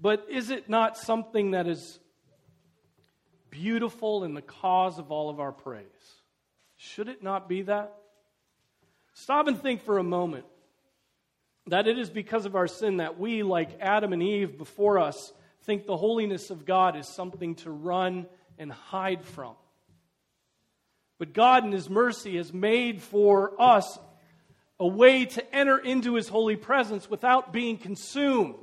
But 0.00 0.26
is 0.30 0.48
it 0.48 0.70
not 0.70 0.96
something 0.96 1.50
that 1.50 1.66
is 1.66 1.98
beautiful 3.50 4.24
in 4.24 4.32
the 4.32 4.40
cause 4.40 4.98
of 4.98 5.12
all 5.12 5.28
of 5.28 5.38
our 5.38 5.52
praise? 5.52 5.84
Should 6.78 7.08
it 7.08 7.22
not 7.22 7.46
be 7.46 7.60
that? 7.62 7.94
Stop 9.12 9.46
and 9.46 9.60
think 9.60 9.82
for 9.82 9.98
a 9.98 10.02
moment 10.02 10.46
that 11.66 11.86
it 11.86 11.98
is 11.98 12.08
because 12.08 12.46
of 12.46 12.56
our 12.56 12.68
sin 12.68 12.96
that 12.96 13.20
we, 13.20 13.42
like 13.42 13.68
Adam 13.80 14.14
and 14.14 14.22
Eve 14.22 14.56
before 14.56 14.98
us, 14.98 15.30
think 15.64 15.84
the 15.84 15.98
holiness 15.98 16.48
of 16.48 16.64
God 16.64 16.96
is 16.96 17.06
something 17.06 17.54
to 17.56 17.70
run 17.70 18.26
and 18.58 18.72
hide 18.72 19.26
from. 19.26 19.56
But 21.18 21.32
God, 21.32 21.64
in 21.64 21.72
His 21.72 21.88
mercy, 21.88 22.36
has 22.36 22.52
made 22.52 23.02
for 23.02 23.60
us 23.60 23.98
a 24.80 24.86
way 24.86 25.26
to 25.26 25.54
enter 25.54 25.78
into 25.78 26.14
His 26.14 26.28
holy 26.28 26.56
presence 26.56 27.08
without 27.08 27.52
being 27.52 27.78
consumed. 27.78 28.56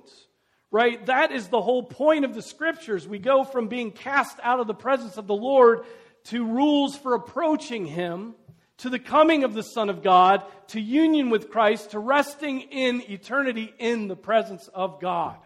Right? 0.71 1.03
That 1.07 1.31
is 1.31 1.47
the 1.47 1.61
whole 1.61 1.83
point 1.83 2.25
of 2.25 2.35
the 2.35 2.41
scriptures. 2.41 3.07
We 3.07 3.17
go 3.17 3.43
from 3.43 3.69
being 3.69 3.91
cast 3.91 4.37
out 4.43 4.59
of 4.59 4.67
the 4.67 4.73
presence 4.73 5.17
of 5.17 5.25
the 5.25 5.35
Lord 5.35 5.85
to 6.25 6.45
rules 6.45 6.95
for 6.95 7.15
approaching 7.15 7.85
Him, 7.85 8.35
to 8.77 8.89
the 8.89 8.99
coming 8.99 9.43
of 9.43 9.53
the 9.53 9.63
Son 9.63 9.89
of 9.89 10.03
God, 10.03 10.43
to 10.67 10.79
union 10.79 11.29
with 11.29 11.49
Christ, 11.49 11.91
to 11.91 11.99
resting 11.99 12.61
in 12.61 13.01
eternity 13.09 13.73
in 13.79 14.07
the 14.07 14.15
presence 14.15 14.67
of 14.73 15.01
God. 15.01 15.37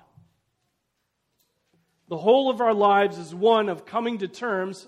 The 2.10 2.18
whole 2.18 2.50
of 2.50 2.62
our 2.62 2.74
lives 2.74 3.18
is 3.18 3.34
one 3.34 3.70
of 3.70 3.86
coming 3.86 4.18
to 4.20 4.28
terms 4.28 4.88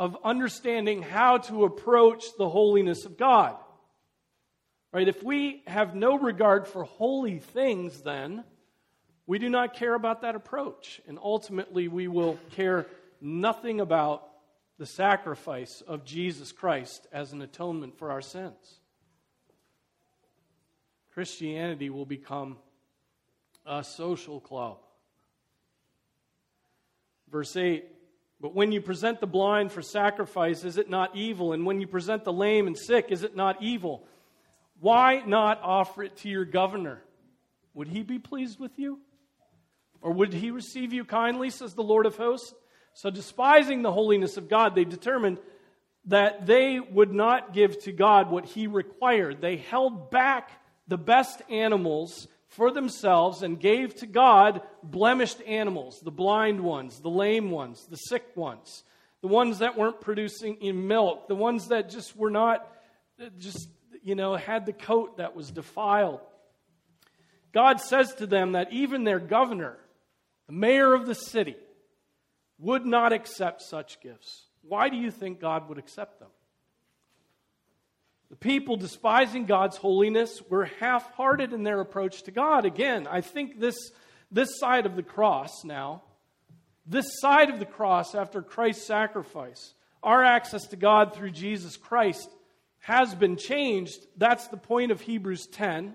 of 0.00 0.16
understanding 0.24 1.02
how 1.02 1.36
to 1.36 1.64
approach 1.64 2.24
the 2.38 2.48
holiness 2.48 3.04
of 3.04 3.18
God. 3.18 3.54
Right? 4.92 5.06
If 5.06 5.22
we 5.22 5.62
have 5.66 5.94
no 5.94 6.18
regard 6.18 6.66
for 6.66 6.84
holy 6.84 7.38
things, 7.38 8.00
then 8.00 8.42
we 9.26 9.38
do 9.38 9.50
not 9.50 9.74
care 9.74 9.94
about 9.94 10.22
that 10.22 10.34
approach. 10.34 11.02
And 11.06 11.18
ultimately, 11.22 11.86
we 11.86 12.08
will 12.08 12.38
care 12.52 12.86
nothing 13.20 13.78
about 13.78 14.26
the 14.78 14.86
sacrifice 14.86 15.82
of 15.86 16.06
Jesus 16.06 16.50
Christ 16.50 17.06
as 17.12 17.34
an 17.34 17.42
atonement 17.42 17.98
for 17.98 18.10
our 18.10 18.22
sins. 18.22 18.80
Christianity 21.12 21.90
will 21.90 22.06
become 22.06 22.56
a 23.66 23.84
social 23.84 24.40
club. 24.40 24.78
Verse 27.30 27.54
8 27.54 27.84
but 28.40 28.54
when 28.54 28.72
you 28.72 28.80
present 28.80 29.20
the 29.20 29.26
blind 29.26 29.70
for 29.70 29.82
sacrifice, 29.82 30.64
is 30.64 30.78
it 30.78 30.88
not 30.88 31.14
evil? 31.14 31.52
And 31.52 31.66
when 31.66 31.80
you 31.80 31.86
present 31.86 32.24
the 32.24 32.32
lame 32.32 32.66
and 32.66 32.78
sick, 32.78 33.06
is 33.10 33.22
it 33.22 33.36
not 33.36 33.62
evil? 33.62 34.06
Why 34.80 35.22
not 35.26 35.60
offer 35.62 36.02
it 36.02 36.16
to 36.18 36.28
your 36.28 36.46
governor? 36.46 37.02
Would 37.74 37.88
he 37.88 38.02
be 38.02 38.18
pleased 38.18 38.58
with 38.58 38.78
you? 38.78 39.00
Or 40.00 40.12
would 40.12 40.32
he 40.32 40.50
receive 40.50 40.94
you 40.94 41.04
kindly, 41.04 41.50
says 41.50 41.74
the 41.74 41.82
Lord 41.82 42.06
of 42.06 42.16
hosts? 42.16 42.54
So, 42.94 43.10
despising 43.10 43.82
the 43.82 43.92
holiness 43.92 44.38
of 44.38 44.48
God, 44.48 44.74
they 44.74 44.84
determined 44.84 45.38
that 46.06 46.46
they 46.46 46.80
would 46.80 47.12
not 47.12 47.52
give 47.52 47.78
to 47.82 47.92
God 47.92 48.30
what 48.30 48.46
he 48.46 48.66
required. 48.66 49.40
They 49.40 49.58
held 49.58 50.10
back 50.10 50.50
the 50.88 50.98
best 50.98 51.42
animals 51.50 52.26
for 52.50 52.72
themselves 52.72 53.42
and 53.42 53.58
gave 53.58 53.94
to 53.94 54.06
God 54.06 54.62
blemished 54.82 55.40
animals, 55.46 56.00
the 56.00 56.10
blind 56.10 56.60
ones, 56.60 57.00
the 57.00 57.08
lame 57.08 57.50
ones, 57.50 57.86
the 57.88 57.96
sick 57.96 58.24
ones, 58.34 58.82
the 59.22 59.28
ones 59.28 59.60
that 59.60 59.78
weren't 59.78 60.00
producing 60.00 60.56
in 60.56 60.88
milk, 60.88 61.28
the 61.28 61.34
ones 61.34 61.68
that 61.68 61.88
just 61.88 62.16
were 62.16 62.30
not, 62.30 62.66
just, 63.38 63.68
you 64.02 64.16
know, 64.16 64.34
had 64.34 64.66
the 64.66 64.72
coat 64.72 65.18
that 65.18 65.36
was 65.36 65.50
defiled. 65.52 66.20
God 67.52 67.80
says 67.80 68.14
to 68.16 68.26
them 68.26 68.52
that 68.52 68.72
even 68.72 69.04
their 69.04 69.20
governor, 69.20 69.78
the 70.48 70.52
mayor 70.52 70.92
of 70.92 71.06
the 71.06 71.14
city, 71.14 71.56
would 72.58 72.84
not 72.84 73.12
accept 73.12 73.62
such 73.62 74.00
gifts. 74.00 74.46
Why 74.62 74.88
do 74.88 74.96
you 74.96 75.12
think 75.12 75.40
God 75.40 75.68
would 75.68 75.78
accept 75.78 76.18
them? 76.18 76.28
The 78.30 78.36
people 78.36 78.76
despising 78.76 79.46
God's 79.46 79.76
holiness 79.76 80.40
were 80.48 80.64
half 80.64 81.12
hearted 81.14 81.52
in 81.52 81.64
their 81.64 81.80
approach 81.80 82.22
to 82.22 82.30
God. 82.30 82.64
Again, 82.64 83.08
I 83.08 83.22
think 83.22 83.58
this, 83.58 83.90
this 84.30 84.58
side 84.60 84.86
of 84.86 84.94
the 84.94 85.02
cross 85.02 85.64
now, 85.64 86.02
this 86.86 87.20
side 87.20 87.50
of 87.50 87.58
the 87.58 87.66
cross 87.66 88.14
after 88.14 88.40
Christ's 88.40 88.86
sacrifice, 88.86 89.74
our 90.02 90.22
access 90.22 90.68
to 90.68 90.76
God 90.76 91.14
through 91.14 91.32
Jesus 91.32 91.76
Christ 91.76 92.30
has 92.78 93.14
been 93.16 93.36
changed. 93.36 93.98
That's 94.16 94.46
the 94.46 94.56
point 94.56 94.92
of 94.92 95.00
Hebrews 95.00 95.48
10, 95.48 95.94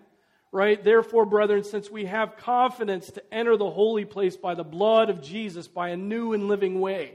right? 0.51 0.83
Therefore, 0.83 1.25
brethren, 1.25 1.63
since 1.63 1.89
we 1.89 2.03
have 2.05 2.35
confidence 2.35 3.07
to 3.11 3.33
enter 3.33 3.55
the 3.55 3.71
holy 3.71 4.03
place 4.03 4.35
by 4.35 4.55
the 4.55 4.63
blood 4.63 5.09
of 5.09 5.21
Jesus, 5.21 5.69
by 5.69 5.89
a 5.89 5.97
new 5.97 6.33
and 6.33 6.49
living 6.49 6.81
way 6.81 7.13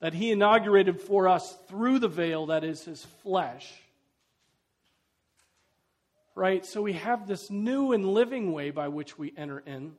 that 0.00 0.12
he 0.12 0.30
inaugurated 0.30 1.00
for 1.00 1.28
us 1.28 1.56
through 1.68 1.98
the 1.98 2.08
veil 2.08 2.46
that 2.46 2.62
is 2.62 2.84
his 2.84 3.04
flesh 3.22 3.72
right? 6.34 6.64
So 6.64 6.82
we 6.82 6.94
have 6.94 7.26
this 7.26 7.50
new 7.50 7.92
and 7.92 8.06
living 8.06 8.52
way 8.52 8.70
by 8.70 8.88
which 8.88 9.18
we 9.18 9.32
enter 9.36 9.60
in. 9.60 9.92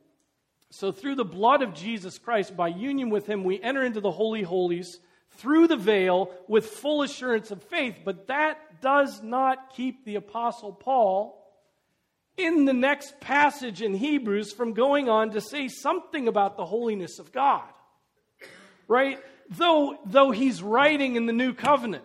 So 0.70 0.90
through 0.90 1.16
the 1.16 1.24
blood 1.24 1.62
of 1.62 1.74
Jesus 1.74 2.18
Christ, 2.18 2.56
by 2.56 2.68
union 2.68 3.10
with 3.10 3.26
him, 3.26 3.44
we 3.44 3.60
enter 3.60 3.84
into 3.84 4.00
the 4.00 4.10
Holy 4.10 4.42
Holies 4.42 4.98
through 5.36 5.68
the 5.68 5.76
veil 5.76 6.30
with 6.48 6.66
full 6.66 7.02
assurance 7.02 7.50
of 7.50 7.62
faith. 7.62 7.98
But 8.04 8.28
that 8.28 8.80
does 8.80 9.22
not 9.22 9.74
keep 9.74 10.04
the 10.04 10.16
Apostle 10.16 10.72
Paul 10.72 11.38
in 12.36 12.64
the 12.64 12.72
next 12.72 13.20
passage 13.20 13.82
in 13.82 13.94
Hebrews 13.94 14.52
from 14.52 14.72
going 14.72 15.08
on 15.08 15.32
to 15.32 15.40
say 15.40 15.68
something 15.68 16.28
about 16.28 16.56
the 16.56 16.64
holiness 16.64 17.18
of 17.18 17.32
God. 17.32 17.68
Right? 18.88 19.18
Though, 19.50 19.98
though 20.06 20.30
he's 20.30 20.62
writing 20.62 21.16
in 21.16 21.26
the 21.26 21.32
new 21.32 21.52
covenant. 21.52 22.04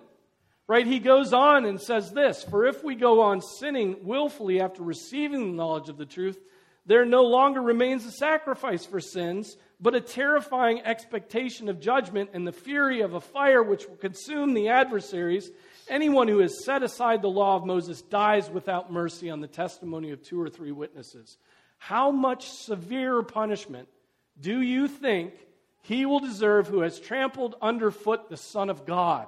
Right? 0.68 0.86
He 0.86 1.00
goes 1.00 1.32
on 1.32 1.66
and 1.66 1.80
says 1.80 2.12
this 2.12 2.44
For 2.44 2.66
if 2.66 2.84
we 2.84 2.96
go 2.96 3.22
on 3.22 3.42
sinning 3.42 3.98
willfully 4.04 4.60
after 4.60 4.84
receiving 4.84 5.40
the 5.40 5.58
knowledge 5.58 5.90
of 5.90 5.98
the 5.98 6.06
truth, 6.06 6.38
there 6.86 7.06
no 7.06 7.24
longer 7.24 7.62
remains 7.62 8.06
a 8.06 8.12
sacrifice 8.12 8.86
for 8.86 9.00
sins, 9.00 9.58
but 9.80 9.96
a 9.96 10.02
terrifying 10.02 10.82
expectation 10.82 11.70
of 11.70 11.82
judgment 11.82 12.32
and 12.34 12.48
the 12.48 12.52
fury 12.52 13.02
of 13.02 13.14
a 13.14 13.22
fire 13.22 13.62
which 13.62 13.88
will 13.88 13.98
consume 13.98 14.54
the 14.54 14.70
adversaries. 14.70 15.52
Anyone 15.90 16.28
who 16.28 16.40
has 16.40 16.66
set 16.66 16.84
aside 16.84 17.22
the 17.22 17.30
law 17.30 17.56
of 17.56 17.66
Moses 17.66 18.02
dies 18.02 18.50
without 18.50 18.92
mercy 18.92 19.30
on 19.30 19.42
the 19.42 19.48
testimony 19.48 20.12
of 20.12 20.22
two 20.22 20.42
or 20.42 20.50
three 20.50 20.72
witnesses. 20.72 21.38
How 21.78 22.12
much 22.12 22.50
severe 22.50 23.22
punishment 23.22 23.88
do 24.40 24.62
you 24.62 24.88
think 24.88 25.34
he 25.82 26.06
will 26.06 26.20
deserve 26.20 26.68
who 26.68 26.82
has 26.82 27.00
trampled 27.00 27.56
underfoot 27.62 28.30
the 28.30 28.38
Son 28.38 28.70
of 28.70 28.86
God? 28.86 29.28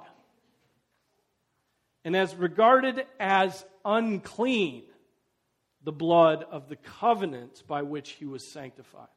And 2.04 2.16
as 2.16 2.34
regarded 2.34 3.04
as 3.18 3.64
unclean 3.84 4.84
the 5.82 5.92
blood 5.92 6.44
of 6.50 6.68
the 6.68 6.76
covenant 6.76 7.62
by 7.66 7.82
which 7.82 8.10
he 8.10 8.26
was 8.26 8.52
sanctified, 8.52 9.08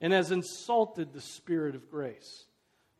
and 0.00 0.12
has 0.12 0.30
insulted 0.30 1.12
the 1.12 1.20
Spirit 1.20 1.74
of 1.74 1.90
grace. 1.90 2.46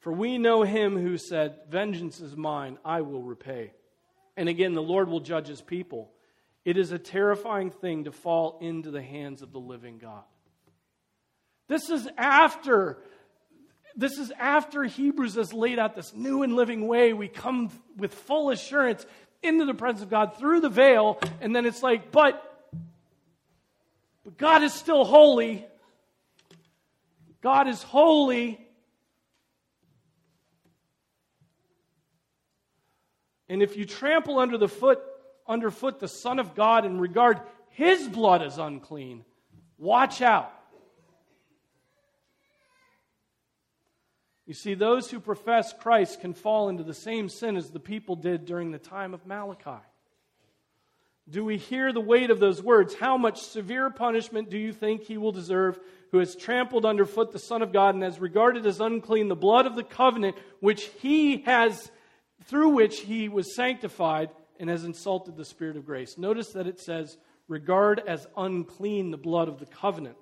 For 0.00 0.12
we 0.12 0.38
know 0.38 0.62
him 0.62 0.96
who 0.96 1.18
said, 1.18 1.56
Vengeance 1.68 2.20
is 2.20 2.36
mine, 2.36 2.78
I 2.84 3.00
will 3.02 3.22
repay. 3.22 3.72
And 4.36 4.48
again, 4.48 4.74
the 4.74 4.82
Lord 4.82 5.08
will 5.08 5.20
judge 5.20 5.48
his 5.48 5.62
people. 5.62 6.12
It 6.64 6.76
is 6.76 6.92
a 6.92 6.98
terrifying 6.98 7.70
thing 7.70 8.04
to 8.04 8.12
fall 8.12 8.58
into 8.60 8.90
the 8.90 9.02
hands 9.02 9.42
of 9.42 9.52
the 9.52 9.60
living 9.60 9.98
God. 9.98 10.24
This 11.68 11.90
is 11.90 12.08
after 12.16 12.98
this 13.96 14.18
is 14.18 14.32
after 14.38 14.84
Hebrews 14.84 15.34
has 15.36 15.52
laid 15.52 15.78
out 15.78 15.94
this 15.94 16.14
new 16.14 16.42
and 16.42 16.54
living 16.54 16.86
way. 16.86 17.12
We 17.12 17.28
come 17.28 17.70
with 17.96 18.12
full 18.12 18.50
assurance 18.50 19.06
into 19.42 19.64
the 19.64 19.74
presence 19.74 20.02
of 20.02 20.10
God 20.10 20.36
through 20.38 20.60
the 20.60 20.68
veil, 20.68 21.18
and 21.40 21.54
then 21.54 21.66
it's 21.66 21.82
like, 21.82 22.12
but, 22.12 22.42
but 24.24 24.36
God 24.36 24.62
is 24.62 24.72
still 24.72 25.04
holy. 25.04 25.66
God 27.40 27.68
is 27.68 27.82
holy. 27.82 28.60
And 33.48 33.62
if 33.62 33.76
you 33.76 33.84
trample 33.84 34.38
under 34.38 34.58
the 34.58 34.68
foot, 34.68 35.00
underfoot 35.46 36.00
the 36.00 36.08
Son 36.08 36.38
of 36.38 36.54
God 36.54 36.84
and 36.84 37.00
regard 37.00 37.40
his 37.70 38.08
blood 38.08 38.42
as 38.42 38.58
unclean, 38.58 39.24
Watch 39.78 40.22
out. 40.22 40.52
You 44.46 44.54
see, 44.54 44.74
those 44.74 45.10
who 45.10 45.18
profess 45.18 45.72
Christ 45.72 46.20
can 46.20 46.32
fall 46.32 46.68
into 46.68 46.84
the 46.84 46.94
same 46.94 47.28
sin 47.28 47.56
as 47.56 47.70
the 47.70 47.80
people 47.80 48.14
did 48.14 48.44
during 48.44 48.70
the 48.70 48.78
time 48.78 49.12
of 49.12 49.26
Malachi. 49.26 49.82
Do 51.28 51.44
we 51.44 51.56
hear 51.56 51.92
the 51.92 52.00
weight 52.00 52.30
of 52.30 52.38
those 52.38 52.62
words? 52.62 52.94
How 52.94 53.16
much 53.16 53.42
severe 53.42 53.90
punishment 53.90 54.48
do 54.48 54.56
you 54.56 54.72
think 54.72 55.02
he 55.02 55.18
will 55.18 55.32
deserve 55.32 55.80
who 56.12 56.18
has 56.18 56.36
trampled 56.36 56.86
underfoot 56.86 57.32
the 57.32 57.40
Son 57.40 57.62
of 57.62 57.72
God 57.72 57.94
and 57.94 58.04
has 58.04 58.20
regarded 58.20 58.64
as 58.64 58.80
unclean 58.80 59.26
the 59.26 59.34
blood 59.34 59.66
of 59.66 59.74
the 59.74 59.82
covenant 59.82 60.36
which 60.60 60.84
he 61.00 61.38
has, 61.38 61.90
through 62.44 62.68
which 62.68 63.00
he 63.00 63.28
was 63.28 63.56
sanctified 63.56 64.30
and 64.60 64.70
has 64.70 64.84
insulted 64.84 65.36
the 65.36 65.44
Spirit 65.44 65.76
of 65.76 65.84
grace? 65.84 66.16
Notice 66.16 66.52
that 66.52 66.68
it 66.68 66.78
says, 66.78 67.18
regard 67.48 68.00
as 68.06 68.28
unclean 68.36 69.10
the 69.10 69.16
blood 69.16 69.48
of 69.48 69.58
the 69.58 69.66
covenant. 69.66 70.16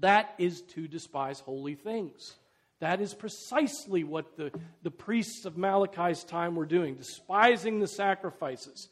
That 0.00 0.34
is 0.36 0.60
to 0.74 0.86
despise 0.86 1.40
holy 1.40 1.74
things. 1.74 2.34
That 2.80 3.00
is 3.00 3.14
precisely 3.14 4.04
what 4.04 4.36
the, 4.36 4.50
the 4.82 4.90
priests 4.90 5.44
of 5.44 5.56
Malachi's 5.56 6.24
time 6.24 6.56
were 6.56 6.66
doing, 6.66 6.96
despising 6.96 7.80
the 7.80 7.86
sacrifices. 7.86 8.88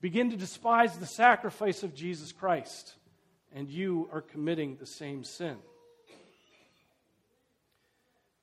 Begin 0.00 0.30
to 0.30 0.36
despise 0.36 0.96
the 0.96 1.06
sacrifice 1.06 1.82
of 1.82 1.94
Jesus 1.94 2.32
Christ, 2.32 2.94
and 3.54 3.68
you 3.68 4.08
are 4.12 4.20
committing 4.20 4.76
the 4.76 4.86
same 4.86 5.24
sin. 5.24 5.56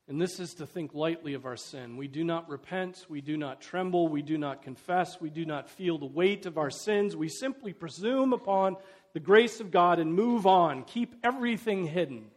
And 0.08 0.20
this 0.20 0.40
is 0.40 0.56
to 0.56 0.66
think 0.66 0.96
lightly 0.96 1.36
of 1.36 1.46
our 1.46 1.56
sin. 1.56 1.96
We 1.96 2.08
do 2.08 2.24
not 2.24 2.50
repent, 2.50 3.06
we 3.10 3.22
do 3.22 3.38
not 3.38 3.62
tremble, 3.62 4.08
we 4.08 4.24
do 4.24 4.40
not 4.40 4.64
confess, 4.64 5.22
we 5.22 5.30
do 5.30 5.46
not 5.46 5.70
feel 5.70 6.00
the 6.00 6.06
weight 6.08 6.48
of 6.48 6.58
our 6.58 6.72
sins. 6.72 7.16
We 7.16 7.30
simply 7.30 7.74
presume 7.74 8.34
upon 8.34 8.78
the 9.14 9.20
grace 9.20 9.60
of 9.60 9.70
God 9.70 10.00
and 10.00 10.12
move 10.12 10.48
on, 10.48 10.84
keep 10.84 11.14
everything 11.24 11.86
hidden. 11.86 12.32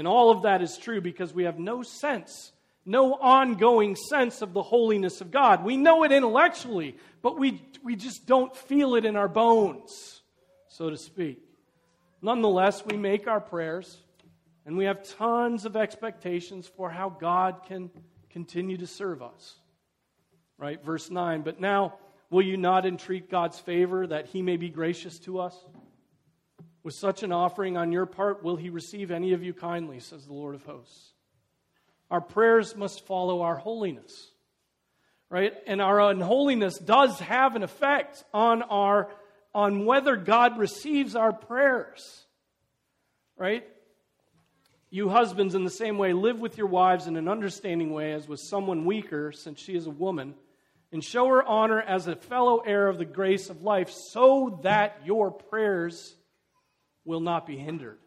And 0.00 0.08
all 0.08 0.30
of 0.30 0.44
that 0.44 0.62
is 0.62 0.78
true 0.78 1.02
because 1.02 1.34
we 1.34 1.44
have 1.44 1.58
no 1.58 1.82
sense, 1.82 2.52
no 2.86 3.12
ongoing 3.16 3.94
sense 3.94 4.40
of 4.40 4.54
the 4.54 4.62
holiness 4.62 5.20
of 5.20 5.30
God. 5.30 5.62
We 5.62 5.76
know 5.76 6.04
it 6.04 6.10
intellectually, 6.10 6.96
but 7.20 7.38
we, 7.38 7.62
we 7.84 7.96
just 7.96 8.24
don't 8.24 8.56
feel 8.56 8.94
it 8.94 9.04
in 9.04 9.14
our 9.14 9.28
bones, 9.28 10.22
so 10.68 10.88
to 10.88 10.96
speak. 10.96 11.42
Nonetheless, 12.22 12.82
we 12.82 12.96
make 12.96 13.28
our 13.28 13.42
prayers 13.42 13.94
and 14.64 14.78
we 14.78 14.86
have 14.86 15.06
tons 15.18 15.66
of 15.66 15.76
expectations 15.76 16.66
for 16.66 16.88
how 16.88 17.10
God 17.10 17.66
can 17.66 17.90
continue 18.30 18.78
to 18.78 18.86
serve 18.86 19.22
us. 19.22 19.56
Right? 20.56 20.82
Verse 20.82 21.10
9. 21.10 21.42
But 21.42 21.60
now, 21.60 21.92
will 22.30 22.40
you 22.40 22.56
not 22.56 22.86
entreat 22.86 23.30
God's 23.30 23.58
favor 23.58 24.06
that 24.06 24.28
he 24.28 24.40
may 24.40 24.56
be 24.56 24.70
gracious 24.70 25.18
to 25.18 25.40
us? 25.40 25.54
With 26.82 26.94
such 26.94 27.22
an 27.22 27.32
offering 27.32 27.76
on 27.76 27.92
your 27.92 28.06
part, 28.06 28.42
will 28.42 28.56
he 28.56 28.70
receive 28.70 29.10
any 29.10 29.32
of 29.32 29.42
you 29.42 29.52
kindly, 29.52 30.00
says 30.00 30.26
the 30.26 30.32
Lord 30.32 30.54
of 30.54 30.64
hosts. 30.64 31.12
Our 32.10 32.20
prayers 32.20 32.74
must 32.74 33.06
follow 33.06 33.42
our 33.42 33.56
holiness. 33.56 34.30
Right? 35.28 35.52
And 35.66 35.80
our 35.80 36.00
unholiness 36.00 36.78
does 36.78 37.20
have 37.20 37.54
an 37.54 37.62
effect 37.62 38.24
on 38.34 38.62
our 38.62 39.10
on 39.54 39.84
whether 39.84 40.16
God 40.16 40.58
receives 40.58 41.14
our 41.14 41.32
prayers. 41.32 42.24
Right? 43.36 43.64
You 44.90 45.08
husbands, 45.08 45.54
in 45.54 45.64
the 45.64 45.70
same 45.70 45.98
way, 45.98 46.12
live 46.12 46.40
with 46.40 46.58
your 46.58 46.66
wives 46.66 47.06
in 47.06 47.16
an 47.16 47.28
understanding 47.28 47.92
way 47.92 48.12
as 48.12 48.26
with 48.26 48.40
someone 48.40 48.84
weaker, 48.84 49.30
since 49.30 49.60
she 49.60 49.76
is 49.76 49.86
a 49.86 49.90
woman, 49.90 50.34
and 50.90 51.02
show 51.02 51.28
her 51.28 51.44
honor 51.44 51.80
as 51.80 52.08
a 52.08 52.16
fellow 52.16 52.58
heir 52.58 52.88
of 52.88 52.98
the 52.98 53.04
grace 53.04 53.50
of 53.50 53.62
life, 53.62 53.90
so 53.90 54.58
that 54.64 55.00
your 55.04 55.30
prayers 55.30 56.16
will 57.04 57.20
not 57.20 57.46
be 57.46 57.56
hindered. 57.56 57.98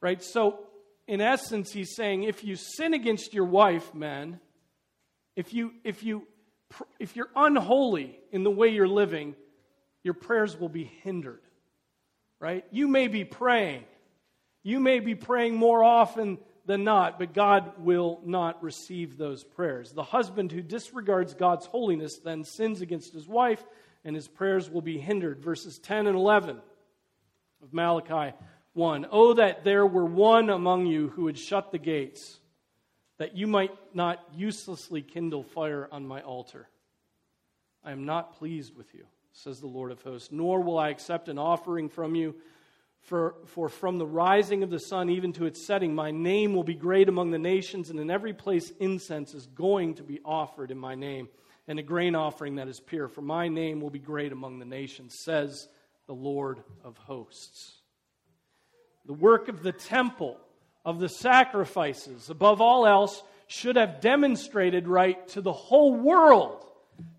Right? 0.00 0.22
So, 0.22 0.60
in 1.06 1.20
essence, 1.20 1.72
he's 1.72 1.94
saying 1.94 2.24
if 2.24 2.44
you 2.44 2.56
sin 2.56 2.94
against 2.94 3.32
your 3.32 3.44
wife, 3.44 3.94
men, 3.94 4.40
if 5.36 5.52
you 5.54 5.72
if 5.84 6.02
you 6.02 6.26
if 6.98 7.16
you're 7.16 7.30
unholy 7.36 8.18
in 8.32 8.42
the 8.42 8.50
way 8.50 8.68
you're 8.68 8.88
living, 8.88 9.34
your 10.02 10.14
prayers 10.14 10.58
will 10.58 10.68
be 10.68 10.84
hindered. 11.02 11.42
Right? 12.40 12.64
You 12.70 12.88
may 12.88 13.08
be 13.08 13.24
praying. 13.24 13.84
You 14.62 14.80
may 14.80 15.00
be 15.00 15.14
praying 15.14 15.56
more 15.56 15.82
often 15.82 16.38
than 16.66 16.82
not, 16.82 17.18
but 17.18 17.32
God 17.32 17.72
will 17.78 18.20
not 18.24 18.62
receive 18.62 19.16
those 19.16 19.44
prayers. 19.44 19.92
The 19.92 20.02
husband 20.02 20.50
who 20.50 20.60
disregards 20.60 21.34
God's 21.34 21.66
holiness 21.66 22.18
then 22.18 22.42
sins 22.42 22.80
against 22.80 23.14
his 23.14 23.28
wife, 23.28 23.64
and 24.04 24.16
his 24.16 24.26
prayers 24.26 24.68
will 24.68 24.82
be 24.82 24.98
hindered. 24.98 25.40
Verses 25.40 25.78
10 25.78 26.08
and 26.08 26.16
11 26.16 26.60
of 27.66 27.74
Malachi 27.74 28.34
1. 28.74 29.06
Oh, 29.10 29.34
that 29.34 29.64
there 29.64 29.86
were 29.86 30.04
one 30.04 30.50
among 30.50 30.86
you 30.86 31.08
who 31.08 31.24
would 31.24 31.38
shut 31.38 31.72
the 31.72 31.78
gates, 31.78 32.38
that 33.18 33.36
you 33.36 33.46
might 33.46 33.72
not 33.92 34.24
uselessly 34.34 35.02
kindle 35.02 35.42
fire 35.42 35.88
on 35.90 36.06
my 36.06 36.20
altar. 36.20 36.68
I 37.84 37.90
am 37.90 38.04
not 38.04 38.38
pleased 38.38 38.76
with 38.76 38.94
you, 38.94 39.06
says 39.32 39.60
the 39.60 39.66
Lord 39.66 39.90
of 39.90 40.02
hosts, 40.02 40.30
nor 40.30 40.60
will 40.62 40.78
I 40.78 40.90
accept 40.90 41.28
an 41.28 41.38
offering 41.38 41.88
from 41.88 42.14
you. 42.14 42.36
For, 43.00 43.34
for 43.46 43.68
from 43.68 43.98
the 43.98 44.06
rising 44.06 44.62
of 44.64 44.70
the 44.70 44.80
sun 44.80 45.10
even 45.10 45.32
to 45.34 45.46
its 45.46 45.64
setting, 45.64 45.94
my 45.94 46.10
name 46.10 46.54
will 46.54 46.64
be 46.64 46.74
great 46.74 47.08
among 47.08 47.30
the 47.30 47.38
nations, 47.38 47.90
and 47.90 48.00
in 48.00 48.10
every 48.10 48.32
place 48.32 48.72
incense 48.80 49.32
is 49.32 49.46
going 49.46 49.94
to 49.94 50.02
be 50.02 50.20
offered 50.24 50.70
in 50.70 50.78
my 50.78 50.94
name, 50.94 51.28
and 51.68 51.78
a 51.78 51.84
grain 51.84 52.14
offering 52.14 52.56
that 52.56 52.68
is 52.68 52.80
pure. 52.80 53.06
For 53.08 53.22
my 53.22 53.48
name 53.48 53.80
will 53.80 53.90
be 53.90 54.00
great 54.00 54.32
among 54.32 54.58
the 54.58 54.64
nations, 54.64 55.16
says 55.16 55.68
the 56.06 56.14
Lord 56.14 56.60
of 56.84 56.96
hosts. 56.98 57.72
The 59.06 59.12
work 59.12 59.48
of 59.48 59.62
the 59.62 59.72
temple, 59.72 60.38
of 60.84 60.98
the 61.00 61.08
sacrifices, 61.08 62.30
above 62.30 62.60
all 62.60 62.86
else, 62.86 63.22
should 63.48 63.76
have 63.76 64.00
demonstrated 64.00 64.88
right 64.88 65.26
to 65.28 65.40
the 65.40 65.52
whole 65.52 65.94
world, 65.94 66.64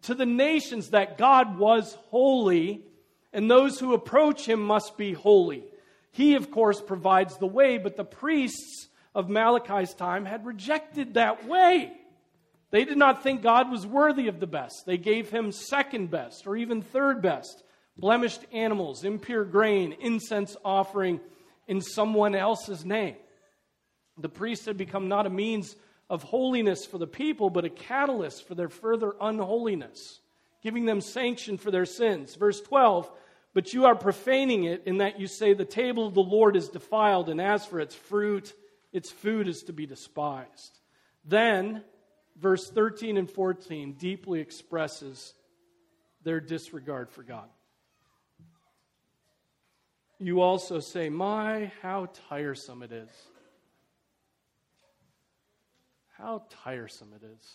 to 0.04 0.16
the 0.16 0.26
nations, 0.26 0.90
that 0.90 1.18
God 1.18 1.58
was 1.58 1.98
holy, 2.10 2.84
and 3.32 3.50
those 3.50 3.80
who 3.80 3.94
approach 3.94 4.46
him 4.46 4.62
must 4.62 4.98
be 4.98 5.14
holy. 5.14 5.64
He, 6.12 6.36
of 6.36 6.52
course, 6.52 6.82
provides 6.82 7.38
the 7.38 7.48
way, 7.48 7.78
but 7.78 7.96
the 7.96 8.04
priests 8.04 8.88
of 9.14 9.30
Malachi's 9.30 9.94
time 9.94 10.26
had 10.26 10.46
rejected 10.46 11.14
that 11.14 11.48
way. 11.48 11.94
They 12.72 12.84
did 12.84 12.98
not 12.98 13.24
think 13.24 13.42
God 13.42 13.72
was 13.72 13.86
worthy 13.86 14.28
of 14.28 14.40
the 14.40 14.48
best. 14.48 14.86
They 14.86 14.98
gave 14.98 15.30
him 15.30 15.52
second 15.52 16.12
best 16.12 16.48
or 16.48 16.58
even 16.58 16.82
third 16.82 17.22
best 17.22 17.64
blemished 17.98 18.42
animals, 18.52 19.04
impure 19.04 19.44
grain, 19.44 19.96
incense 20.00 20.56
offering 20.64 21.20
in 21.68 21.82
someone 21.82 22.36
else's 22.36 22.86
name. 22.86 23.16
The 24.18 24.30
priest 24.30 24.66
had 24.66 24.78
become 24.78 25.08
not 25.08 25.26
a 25.26 25.30
means 25.30 25.76
of 26.10 26.24
holiness 26.24 26.86
for 26.86 26.98
the 26.98 27.08
people, 27.08 27.50
but 27.50 27.66
a 27.66 27.70
catalyst 27.70 28.48
for 28.48 28.56
their 28.56 28.70
further 28.70 29.14
unholiness, 29.20 30.20
giving 30.64 30.86
them 30.86 31.02
sanction 31.02 31.58
for 31.58 31.72
their 31.72 31.86
sins. 31.86 32.36
Verse 32.36 32.62
12, 32.62 33.10
but 33.54 33.74
you 33.74 33.86
are 33.86 33.96
profaning 33.96 34.64
it 34.66 34.84
in 34.86 35.00
that 35.00 35.20
you 35.20 35.28
say, 35.28 35.54
The 35.54 35.66
table 35.66 36.08
of 36.08 36.14
the 36.14 36.22
Lord 36.22 36.56
is 36.56 36.70
defiled, 36.70 37.30
and 37.30 37.42
as 37.42 37.66
for 37.66 37.80
its 37.80 37.96
fruit, 37.96 38.54
its 38.94 39.12
food 39.12 39.48
is 39.48 39.64
to 39.64 39.74
be 39.74 39.86
despised. 39.86 40.80
Then, 41.26 41.84
verse 42.38 42.70
13 42.70 43.18
and 43.18 43.30
14 43.30 43.94
deeply 43.94 44.40
expresses 44.40 45.34
their 46.24 46.40
disregard 46.40 47.10
for 47.10 47.24
God 47.24 47.50
you 50.20 50.42
also 50.42 50.80
say, 50.80 51.10
My, 51.10 51.72
how 51.82 52.10
tiresome 52.30 52.84
it 52.84 52.92
is. 52.92 53.10
How 56.18 56.44
tiresome 56.64 57.14
it 57.16 57.24
is. 57.24 57.46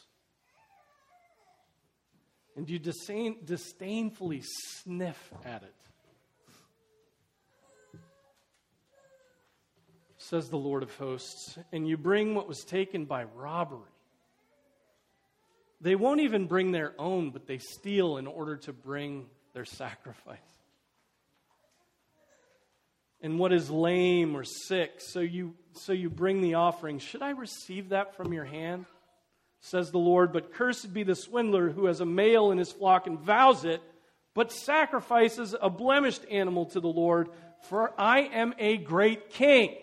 And 2.56 2.68
you 2.68 2.78
disdain, 2.78 3.38
disdainfully 3.44 4.42
sniff 4.44 5.32
at 5.44 5.62
it. 5.62 5.74
Says 10.18 10.48
the 10.48 10.56
Lord 10.56 10.84
of 10.84 10.94
hosts, 10.96 11.58
and 11.72 11.88
you 11.88 11.96
bring 11.96 12.34
what 12.34 12.46
was 12.46 12.60
taken 12.60 13.06
by 13.06 13.24
robbery. 13.24 13.80
They 15.80 15.96
won't 15.96 16.20
even 16.20 16.46
bring 16.46 16.70
their 16.70 16.94
own, 16.96 17.30
but 17.30 17.48
they 17.48 17.58
steal 17.58 18.18
in 18.18 18.28
order 18.28 18.56
to 18.58 18.72
bring 18.72 19.26
their 19.52 19.64
sacrifice 19.64 20.38
and 23.22 23.38
what 23.38 23.52
is 23.52 23.70
lame 23.70 24.36
or 24.36 24.44
sick, 24.44 24.94
so 24.98 25.20
you, 25.20 25.54
so 25.74 25.92
you 25.92 26.10
bring 26.10 26.42
the 26.42 26.54
offering. 26.54 26.98
Should 26.98 27.22
I 27.22 27.30
receive 27.30 27.90
that 27.90 28.16
from 28.16 28.32
your 28.32 28.44
hand? 28.44 28.86
Says 29.60 29.92
the 29.92 29.98
Lord. 29.98 30.32
But 30.32 30.52
cursed 30.52 30.92
be 30.92 31.04
the 31.04 31.14
swindler 31.14 31.70
who 31.70 31.86
has 31.86 32.00
a 32.00 32.06
male 32.06 32.50
in 32.50 32.58
his 32.58 32.72
flock 32.72 33.06
and 33.06 33.20
vows 33.20 33.64
it, 33.64 33.80
but 34.34 34.50
sacrifices 34.50 35.54
a 35.60 35.70
blemished 35.70 36.24
animal 36.30 36.66
to 36.66 36.80
the 36.80 36.88
Lord, 36.88 37.28
for 37.68 37.92
I 37.96 38.22
am 38.22 38.54
a 38.58 38.76
great 38.76 39.30
king, 39.30 39.76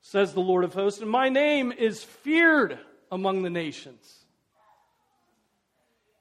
says 0.00 0.32
the 0.32 0.40
Lord 0.40 0.64
of 0.64 0.74
hosts, 0.74 1.00
and 1.00 1.10
my 1.10 1.28
name 1.28 1.70
is 1.70 2.02
feared 2.02 2.78
among 3.12 3.42
the 3.42 3.50
nations. 3.50 4.24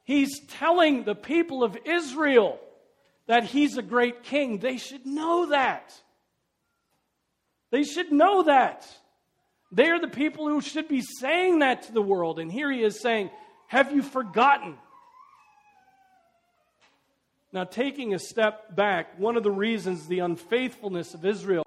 He's 0.04 0.40
telling 0.48 1.06
the 1.06 1.16
people 1.16 1.64
of 1.64 1.78
Israel 1.86 2.60
that 3.30 3.44
he's 3.44 3.78
a 3.78 3.84
great 3.84 4.24
king. 4.24 4.58
They 4.58 4.78
should 4.78 5.06
know 5.06 5.52
that. 5.52 5.94
They 7.70 7.84
should 7.84 8.12
know 8.12 8.42
that. 8.42 8.88
They 9.72 9.88
are 9.92 10.02
the 10.02 10.08
people 10.08 10.48
who 10.48 10.62
should 10.62 10.88
be 10.88 11.04
saying 11.20 11.60
that 11.60 11.84
to 11.84 11.94
the 11.94 12.02
world. 12.02 12.40
And 12.40 12.52
here 12.52 12.72
he 12.72 12.82
is 12.82 13.00
saying, 13.00 13.30
Have 13.68 13.94
you 13.94 14.02
forgotten? 14.02 14.78
Now, 17.54 17.66
taking 17.66 18.16
a 18.16 18.20
step 18.20 18.76
back, 18.76 19.20
one 19.20 19.38
of 19.38 19.44
the 19.44 19.52
reasons 19.52 20.08
the 20.08 20.20
unfaithfulness 20.20 21.14
of 21.14 21.24
Israel 21.24 21.64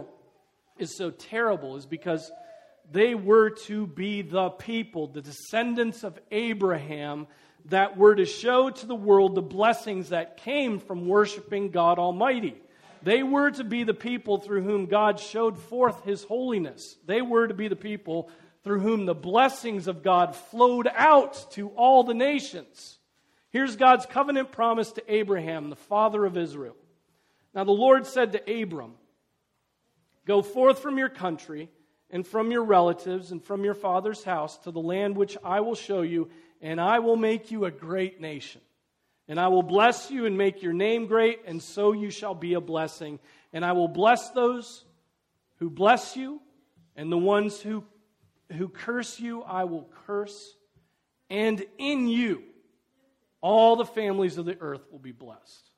is 0.78 0.96
so 0.96 1.10
terrible 1.10 1.76
is 1.76 1.86
because 1.86 2.28
they 2.90 3.14
were 3.14 3.50
to 3.66 3.86
be 3.86 4.22
the 4.22 4.50
people, 4.50 5.06
the 5.06 5.22
descendants 5.22 6.02
of 6.02 6.18
Abraham, 6.32 7.28
that 7.66 7.96
were 7.96 8.14
to 8.14 8.24
show 8.24 8.70
to 8.70 8.86
the 8.86 8.94
world 8.94 9.34
the 9.34 9.42
blessings 9.42 10.10
that 10.10 10.38
came 10.38 10.78
from 10.78 11.06
worshiping 11.06 11.70
God 11.70 11.98
Almighty. 11.98 12.56
They 13.02 13.22
were 13.22 13.50
to 13.50 13.64
be 13.64 13.84
the 13.84 13.94
people 13.94 14.38
through 14.38 14.62
whom 14.62 14.86
God 14.86 15.18
showed 15.18 15.58
forth 15.58 16.04
his 16.04 16.24
holiness. 16.24 16.96
They 17.06 17.22
were 17.22 17.48
to 17.48 17.54
be 17.54 17.68
the 17.68 17.76
people 17.76 18.30
through 18.62 18.80
whom 18.80 19.06
the 19.06 19.14
blessings 19.14 19.88
of 19.88 20.02
God 20.02 20.36
flowed 20.36 20.88
out 20.94 21.50
to 21.52 21.68
all 21.70 22.04
the 22.04 22.14
nations. 22.14 22.98
Here's 23.50 23.76
God's 23.76 24.06
covenant 24.06 24.52
promise 24.52 24.92
to 24.92 25.12
Abraham, 25.12 25.68
the 25.68 25.76
father 25.76 26.24
of 26.24 26.36
Israel. 26.36 26.76
Now 27.54 27.64
the 27.64 27.72
Lord 27.72 28.06
said 28.06 28.32
to 28.32 28.62
Abram, 28.62 28.94
Go 30.24 30.42
forth 30.42 30.78
from 30.78 30.96
your 30.96 31.08
country 31.08 31.68
and 32.12 32.26
from 32.26 32.50
your 32.50 32.62
relatives 32.62 33.32
and 33.32 33.42
from 33.42 33.64
your 33.64 33.74
father's 33.74 34.22
house 34.22 34.58
to 34.58 34.70
the 34.70 34.80
land 34.80 35.16
which 35.16 35.36
I 35.42 35.60
will 35.60 35.74
show 35.74 36.02
you, 36.02 36.28
and 36.60 36.80
I 36.80 36.98
will 36.98 37.16
make 37.16 37.50
you 37.50 37.64
a 37.64 37.70
great 37.70 38.20
nation. 38.20 38.60
And 39.28 39.40
I 39.40 39.48
will 39.48 39.62
bless 39.62 40.10
you 40.10 40.26
and 40.26 40.36
make 40.36 40.62
your 40.62 40.74
name 40.74 41.06
great, 41.06 41.40
and 41.46 41.62
so 41.62 41.92
you 41.92 42.10
shall 42.10 42.34
be 42.34 42.54
a 42.54 42.60
blessing. 42.60 43.18
And 43.52 43.64
I 43.64 43.72
will 43.72 43.88
bless 43.88 44.30
those 44.30 44.84
who 45.58 45.70
bless 45.70 46.16
you, 46.16 46.40
and 46.96 47.10
the 47.10 47.18
ones 47.18 47.58
who, 47.60 47.84
who 48.52 48.68
curse 48.68 49.18
you, 49.18 49.42
I 49.42 49.64
will 49.64 49.88
curse. 50.06 50.54
And 51.30 51.64
in 51.78 52.08
you, 52.08 52.42
all 53.40 53.76
the 53.76 53.86
families 53.86 54.36
of 54.36 54.44
the 54.44 54.58
earth 54.60 54.86
will 54.92 54.98
be 54.98 55.12
blessed. 55.12 55.71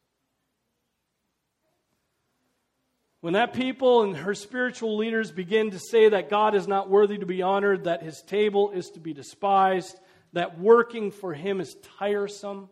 When 3.25 3.33
that 3.33 3.55
people 3.55 4.03
and 4.03 4.15
her 4.15 4.35
spiritual 4.35 4.99
leaders 4.99 5.31
begin 5.31 5.71
to 5.71 5.79
say 5.79 6.11
that 6.11 6.29
God 6.29 6.55
is 6.55 6.69
not 6.69 6.91
worthy 6.91 7.17
to 7.17 7.25
be 7.25 7.41
honored, 7.41 7.85
that 7.85 8.03
his 8.03 8.21
table 8.21 8.71
is 8.73 8.91
to 8.91 9.01
be 9.01 9.15
despised, 9.15 9.99
that 10.35 10.61
working 10.61 11.11
for 11.11 11.33
him 11.33 11.59
is 11.59 11.75
tiresome, 11.99 12.69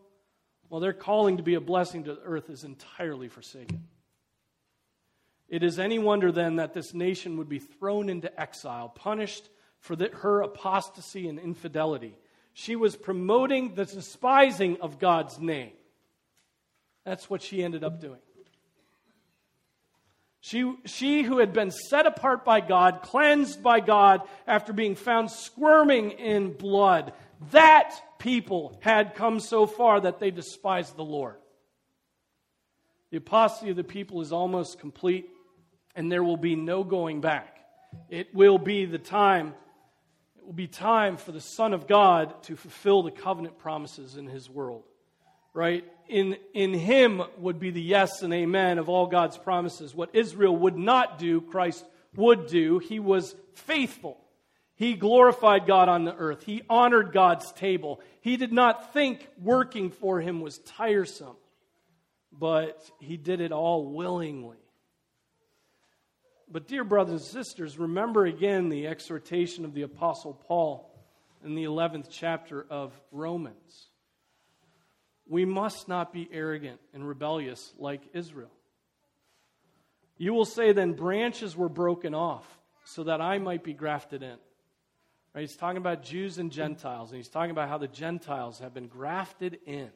well, 0.69 0.83
their 0.83 0.93
calling 0.93 1.38
to 1.38 1.43
be 1.43 1.55
a 1.55 1.61
blessing 1.62 2.05
to 2.05 2.17
the 2.17 2.21
earth 2.21 2.51
is 2.51 2.65
entirely 2.65 3.29
forsaken. 3.29 3.85
It 5.49 5.62
is 5.62 5.79
any 5.79 5.99
wonder 5.99 6.31
then 6.31 6.57
that 6.57 6.75
this 6.75 6.93
nation 6.93 7.38
would 7.38 7.49
be 7.49 7.59
thrown 7.59 8.11
into 8.11 8.38
exile, 8.38 8.91
punished 8.91 9.49
for 9.79 9.97
the, 9.97 10.11
her 10.12 10.43
apostasy 10.43 11.29
and 11.29 11.38
infidelity. 11.38 12.15
She 12.53 12.77
was 12.77 12.95
promoting 12.95 13.75
the 13.75 13.87
despising 13.87 14.83
of 14.83 14.99
God's 14.99 15.38
name. 15.38 15.73
That's 17.07 17.31
what 17.31 17.41
she 17.41 17.65
ended 17.65 17.85
up 17.85 18.03
doing. 18.03 18.21
She, 20.44 20.74
she 20.87 21.22
who 21.22 21.38
had 21.38 21.52
been 21.52 21.70
set 21.70 22.05
apart 22.05 22.44
by 22.44 22.61
God, 22.61 23.02
cleansed 23.02 23.62
by 23.62 23.78
God 23.78 24.22
after 24.44 24.72
being 24.72 24.96
found 24.96 25.31
squirming 25.31 26.11
in 26.11 26.52
blood, 26.52 27.12
that 27.52 27.94
people 28.18 28.76
had 28.81 29.14
come 29.14 29.38
so 29.38 29.66
far 29.66 30.00
that 30.00 30.18
they 30.18 30.33
despised 30.33 30.96
the 30.96 31.05
Lord. 31.05 31.37
The 33.12 33.18
apostasy 33.18 33.70
of 33.70 33.76
the 33.76 33.85
people 33.85 34.20
is 34.20 34.33
almost 34.33 34.81
complete, 34.81 35.31
and 35.94 36.11
there 36.11 36.24
will 36.24 36.37
be 36.37 36.57
no 36.57 36.83
going 36.83 37.20
back. 37.20 37.59
It 38.11 38.35
will 38.35 38.59
be 38.59 38.85
the 38.85 38.98
time, 38.98 39.55
it 40.37 40.44
will 40.44 40.52
be 40.52 40.66
time 40.66 41.18
for 41.18 41.31
the 41.31 41.40
Son 41.40 41.72
of 41.72 41.87
God 41.87 42.42
to 42.44 42.57
fulfill 42.57 43.05
the 43.05 43.12
covenant 43.12 43.59
promises 43.59 44.16
in 44.16 44.26
his 44.26 44.50
world. 44.50 44.83
Right? 45.55 45.85
In, 46.09 46.37
in 46.55 46.73
him 46.73 47.23
would 47.38 47.59
be 47.59 47.71
the 47.71 47.83
yes 47.83 48.23
and 48.23 48.33
amen 48.33 48.79
of 48.79 48.88
all 48.88 49.07
God's 49.07 49.37
promises. 49.37 49.95
What 49.95 50.15
Israel 50.15 50.57
would 50.57 50.77
not 50.77 51.19
do, 51.19 51.41
Christ 51.41 51.85
would 52.17 52.47
do. 52.47 52.79
He 52.79 53.01
was 53.01 53.35
faithful. 53.55 54.19
He 54.75 54.95
glorified 54.95 55.67
God 55.67 55.88
on 55.88 56.05
the 56.05 56.15
earth. 56.15 56.45
He 56.45 56.62
honored 56.69 57.12
God's 57.12 57.53
table. 57.53 58.01
He 58.21 58.37
did 58.37 58.53
not 58.53 58.93
think 58.93 59.29
working 59.41 59.91
for 59.91 60.21
him 60.21 60.41
was 60.41 60.59
tiresome, 60.59 61.37
but 62.33 62.83
he 62.99 63.17
did 63.17 63.41
it 63.41 63.53
all 63.53 63.87
willingly. 63.87 64.57
But, 66.51 66.69
dear 66.69 66.85
brothers 66.85 67.23
and 67.23 67.45
sisters, 67.45 67.79
remember 67.79 68.27
again 68.27 68.69
the 68.69 68.87
exhortation 68.87 69.65
of 69.65 69.73
the 69.73 69.83
Apostle 69.83 70.35
Paul 70.35 70.93
in 71.45 71.55
the 71.55 71.65
11th 71.65 72.09
chapter 72.11 72.67
of 72.69 72.93
Romans. 73.11 73.88
We 75.33 75.47
must 75.47 75.88
not 75.88 76.12
be 76.12 76.29
arrogant 76.31 76.79
and 76.92 77.09
rebellious 77.09 77.73
like 77.79 78.03
Israel. 78.12 78.51
You 80.18 80.35
will 80.35 80.45
say, 80.45 80.73
then, 80.73 80.92
branches 80.92 81.57
were 81.57 81.71
broken 81.71 82.14
off 82.14 82.47
so 82.85 83.05
that 83.05 83.23
I 83.23 83.38
might 83.38 83.64
be 83.64 83.73
grafted 83.73 84.23
in. 84.23 84.37
Right? 85.35 85.40
He's 85.40 85.57
talking 85.57 85.79
about 85.79 86.03
Jews 86.03 86.37
and 86.37 86.53
Gentiles, 86.53 87.09
and 87.09 87.16
he's 87.16 87.31
talking 87.31 87.51
about 87.51 87.71
how 87.71 87.79
the 87.79 87.88
Gentiles 87.88 88.59
have 88.59 88.75
been 88.75 88.88
grafted 88.88 89.59
in. 89.64 89.88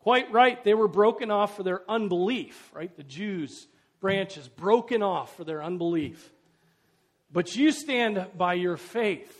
Quite 0.00 0.30
right, 0.30 0.62
they 0.62 0.74
were 0.74 0.88
broken 0.88 1.30
off 1.30 1.56
for 1.56 1.62
their 1.62 1.80
unbelief, 1.90 2.70
right? 2.74 2.94
The 2.94 3.02
Jews' 3.02 3.66
branches 3.98 4.46
broken 4.46 5.02
off 5.02 5.34
for 5.38 5.44
their 5.44 5.64
unbelief. 5.64 6.34
But 7.32 7.56
you 7.56 7.72
stand 7.72 8.26
by 8.36 8.54
your 8.54 8.76
faith. 8.76 9.34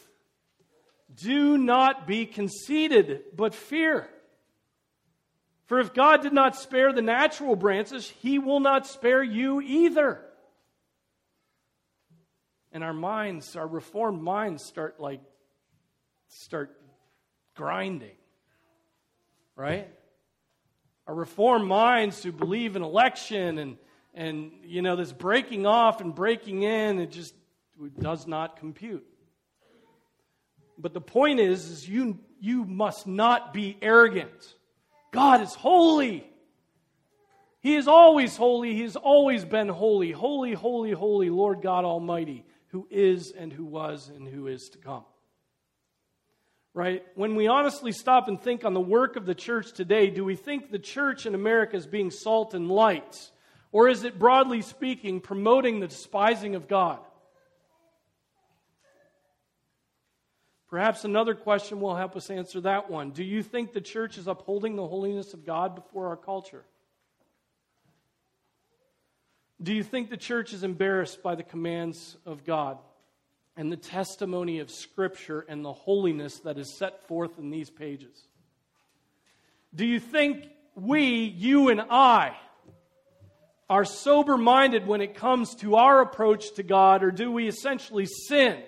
Do 1.15 1.59
not 1.59 2.07
be 2.07 2.25
conceited, 2.25 3.25
but 3.37 3.55
fear. 3.55 4.09
For 5.67 5.81
if 5.81 5.93
God 5.95 6.23
did 6.23 6.33
not 6.33 6.57
spare 6.57 6.93
the 6.93 7.03
natural 7.03 7.57
branches, 7.57 8.09
he 8.09 8.39
will 8.39 8.61
not 8.61 8.87
spare 8.87 9.23
you 9.23 9.61
either 9.61 10.27
and 12.77 12.85
our 12.85 12.93
minds, 12.93 13.57
our 13.57 13.67
reformed 13.67 14.23
minds 14.23 14.63
start 14.63 15.01
like 15.01 15.23
start 16.29 16.79
grinding. 17.55 18.17
Right? 19.57 19.89
Our 21.07 21.15
reformed 21.15 21.67
minds 21.67 22.23
who 22.23 22.33
believe 22.33 22.77
in 22.77 22.83
election 22.83 23.57
and 23.57 23.79
and 24.13 24.53
you 24.63 24.83
know 24.83 24.95
this 24.95 25.11
breaking 25.11 25.65
off 25.65 26.03
and 26.03 26.15
breaking 26.15 26.65
in, 26.65 26.99
it 26.99 27.13
just 27.13 27.35
it 27.83 27.99
does 27.99 28.27
not 28.27 28.59
compute. 28.59 29.07
But 30.77 30.93
the 30.93 31.01
point 31.01 31.41
is, 31.41 31.71
is 31.71 31.89
you 31.89 32.19
you 32.41 32.67
must 32.67 33.07
not 33.07 33.55
be 33.55 33.79
arrogant. 33.81 34.55
God 35.17 35.41
is 35.41 35.55
holy. 35.55 36.25
He 37.61 37.75
is 37.75 37.89
always 37.89 38.37
holy. 38.37 38.75
He 38.75 38.83
has 38.83 38.97
always 38.97 39.45
been 39.45 39.69
holy. 39.69 40.13
Holy, 40.13 40.53
holy, 40.53 40.93
holy, 40.93 41.31
Lord 41.31 41.63
God 41.63 41.85
Almighty 41.85 42.45
who 42.69 42.87
is 42.91 43.33
and 43.33 43.51
who 43.51 43.65
was 43.65 44.11
and 44.15 44.29
who 44.29 44.49
is 44.49 44.69
to 44.71 44.79
come. 44.79 45.05
Right? 46.75 47.03
When 47.15 47.35
we 47.35 47.47
honestly 47.47 47.91
stop 47.91 48.29
and 48.29 48.39
think 48.39 48.67
on 48.67 48.75
the 48.75 48.81
work 48.81 49.17
of 49.17 49.25
the 49.25 49.35
church 49.35 49.73
today, 49.73 50.11
do 50.11 50.25
we 50.25 50.37
think 50.37 50.71
the 50.71 50.79
church 50.79 51.25
in 51.25 51.35
America 51.35 51.77
is 51.77 51.87
being 51.87 52.11
salt 52.11 52.53
and 52.53 52.71
light? 52.71 53.31
Or 53.73 53.89
is 53.89 54.05
it, 54.05 54.19
broadly 54.19 54.61
speaking, 54.61 55.21
promoting 55.21 55.81
the 55.81 55.89
despising 55.89 56.55
of 56.55 56.69
God? 56.69 56.99
Perhaps 60.69 61.05
another 61.05 61.35
question 61.35 61.81
will 61.81 61.95
help 61.95 62.17
us 62.17 62.29
answer 62.29 62.61
that 62.63 62.91
one. 62.91 63.11
Do 63.11 63.23
you 63.23 63.43
think 63.43 63.73
the 63.73 63.81
church 63.81 64.19
is 64.19 64.27
upholding 64.27 64.75
the 64.75 64.87
holiness 64.87 65.33
of 65.33 65.47
God 65.47 65.77
before 65.77 66.09
our 66.09 66.17
culture? 66.17 66.65
Do 69.63 69.73
you 69.73 69.83
think 69.83 70.11
the 70.11 70.17
church 70.17 70.53
is 70.53 70.65
embarrassed 70.65 71.23
by 71.23 71.35
the 71.35 71.43
commands 71.43 72.17
of 72.27 72.45
God 72.45 72.79
and 73.57 73.73
the 73.73 73.77
testimony 73.77 74.59
of 74.59 74.71
Scripture 74.71 75.47
and 75.49 75.65
the 75.65 75.73
holiness 75.73 76.41
that 76.41 76.59
is 76.59 76.77
set 76.77 77.07
forth 77.07 77.39
in 77.39 77.51
these 77.51 77.71
pages? 77.71 78.29
Do 79.75 79.87
you 79.87 80.01
think 80.01 80.49
we, 80.75 81.25
you 81.25 81.69
and 81.69 81.81
I, 81.81 82.37
are 83.71 83.85
sober 83.85 84.37
minded 84.37 84.87
when 84.87 85.01
it 85.01 85.15
comes 85.15 85.55
to 85.57 85.77
our 85.77 86.01
approach 86.01 86.55
to 86.55 86.63
God, 86.63 87.03
or 87.03 87.11
do 87.11 87.33
we 87.33 87.49
essentially 87.49 88.07
sin 88.07 88.63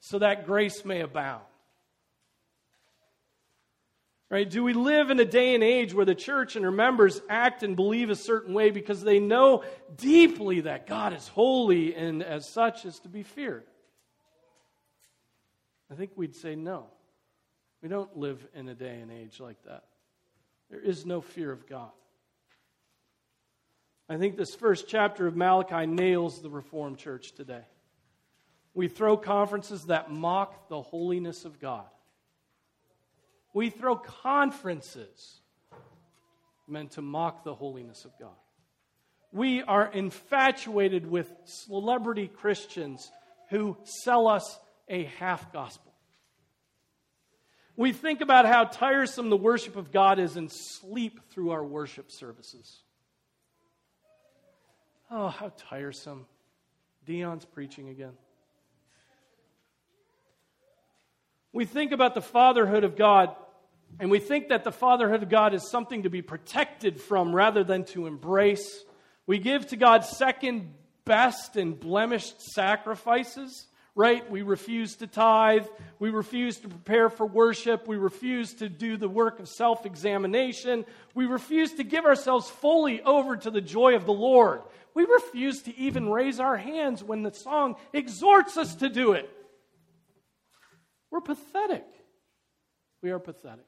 so 0.00 0.18
that 0.18 0.46
grace 0.46 0.84
may 0.84 1.00
abound? 1.00 1.42
Right? 4.30 4.48
Do 4.48 4.62
we 4.62 4.74
live 4.74 5.10
in 5.10 5.18
a 5.18 5.24
day 5.24 5.54
and 5.54 5.64
age 5.64 5.92
where 5.92 6.04
the 6.04 6.14
church 6.14 6.54
and 6.54 6.64
her 6.64 6.70
members 6.70 7.20
act 7.28 7.64
and 7.64 7.74
believe 7.74 8.10
a 8.10 8.16
certain 8.16 8.54
way 8.54 8.70
because 8.70 9.02
they 9.02 9.18
know 9.18 9.64
deeply 9.96 10.60
that 10.60 10.86
God 10.86 11.12
is 11.12 11.26
holy 11.26 11.96
and 11.96 12.22
as 12.22 12.48
such 12.48 12.84
is 12.84 13.00
to 13.00 13.08
be 13.08 13.24
feared? 13.24 13.64
I 15.90 15.96
think 15.96 16.12
we'd 16.14 16.36
say 16.36 16.54
no. 16.54 16.86
We 17.82 17.88
don't 17.88 18.16
live 18.16 18.46
in 18.54 18.68
a 18.68 18.74
day 18.74 19.00
and 19.00 19.10
age 19.10 19.40
like 19.40 19.60
that. 19.64 19.84
There 20.70 20.80
is 20.80 21.04
no 21.04 21.20
fear 21.20 21.50
of 21.50 21.66
God. 21.66 21.90
I 24.08 24.16
think 24.16 24.36
this 24.36 24.54
first 24.54 24.86
chapter 24.86 25.26
of 25.26 25.36
Malachi 25.36 25.86
nails 25.86 26.40
the 26.40 26.50
Reformed 26.50 26.98
Church 26.98 27.32
today. 27.32 27.64
We 28.74 28.88
throw 28.88 29.16
conferences 29.16 29.86
that 29.86 30.10
mock 30.10 30.68
the 30.68 30.80
holiness 30.80 31.44
of 31.44 31.60
God. 31.60 31.86
We 33.52 33.70
throw 33.70 33.96
conferences 33.96 35.40
meant 36.68 36.92
to 36.92 37.02
mock 37.02 37.42
the 37.44 37.54
holiness 37.54 38.04
of 38.04 38.12
God. 38.18 38.36
We 39.32 39.62
are 39.62 39.86
infatuated 39.86 41.08
with 41.08 41.32
celebrity 41.44 42.28
Christians 42.28 43.10
who 43.50 43.76
sell 43.84 44.28
us 44.28 44.58
a 44.88 45.04
half 45.04 45.52
gospel. 45.52 45.92
We 47.76 47.92
think 47.92 48.20
about 48.20 48.46
how 48.46 48.64
tiresome 48.64 49.30
the 49.30 49.36
worship 49.36 49.76
of 49.76 49.90
God 49.90 50.18
is 50.18 50.36
and 50.36 50.50
sleep 50.52 51.20
through 51.30 51.50
our 51.50 51.64
worship 51.64 52.10
services. 52.10 52.82
Oh, 55.10 55.28
how 55.28 55.52
tiresome. 55.56 56.26
Dion's 57.06 57.44
preaching 57.44 57.88
again. 57.88 58.12
We 61.52 61.64
think 61.64 61.92
about 61.92 62.14
the 62.14 62.22
fatherhood 62.22 62.84
of 62.84 62.96
God, 62.96 63.34
and 63.98 64.10
we 64.10 64.20
think 64.20 64.48
that 64.48 64.62
the 64.62 64.72
fatherhood 64.72 65.22
of 65.22 65.28
God 65.28 65.52
is 65.52 65.68
something 65.68 66.04
to 66.04 66.10
be 66.10 66.22
protected 66.22 67.00
from 67.00 67.34
rather 67.34 67.64
than 67.64 67.84
to 67.86 68.06
embrace. 68.06 68.84
We 69.26 69.38
give 69.38 69.66
to 69.68 69.76
God 69.76 70.04
second 70.04 70.72
best 71.04 71.56
and 71.56 71.78
blemished 71.78 72.40
sacrifices, 72.40 73.66
right? 73.96 74.28
We 74.30 74.42
refuse 74.42 74.94
to 74.96 75.08
tithe. 75.08 75.66
We 75.98 76.10
refuse 76.10 76.58
to 76.58 76.68
prepare 76.68 77.10
for 77.10 77.26
worship. 77.26 77.88
We 77.88 77.96
refuse 77.96 78.54
to 78.54 78.68
do 78.68 78.96
the 78.96 79.08
work 79.08 79.40
of 79.40 79.48
self 79.48 79.86
examination. 79.86 80.84
We 81.14 81.26
refuse 81.26 81.72
to 81.74 81.84
give 81.84 82.04
ourselves 82.04 82.48
fully 82.48 83.02
over 83.02 83.36
to 83.36 83.50
the 83.50 83.60
joy 83.60 83.96
of 83.96 84.06
the 84.06 84.12
Lord. 84.12 84.62
We 84.94 85.04
refuse 85.04 85.62
to 85.62 85.76
even 85.76 86.08
raise 86.08 86.38
our 86.38 86.56
hands 86.56 87.02
when 87.02 87.22
the 87.22 87.32
song 87.32 87.76
exhorts 87.92 88.56
us 88.56 88.76
to 88.76 88.88
do 88.88 89.12
it. 89.12 89.28
We're 91.10 91.20
pathetic. 91.20 91.86
We 93.02 93.10
are 93.10 93.18
pathetic. 93.18 93.66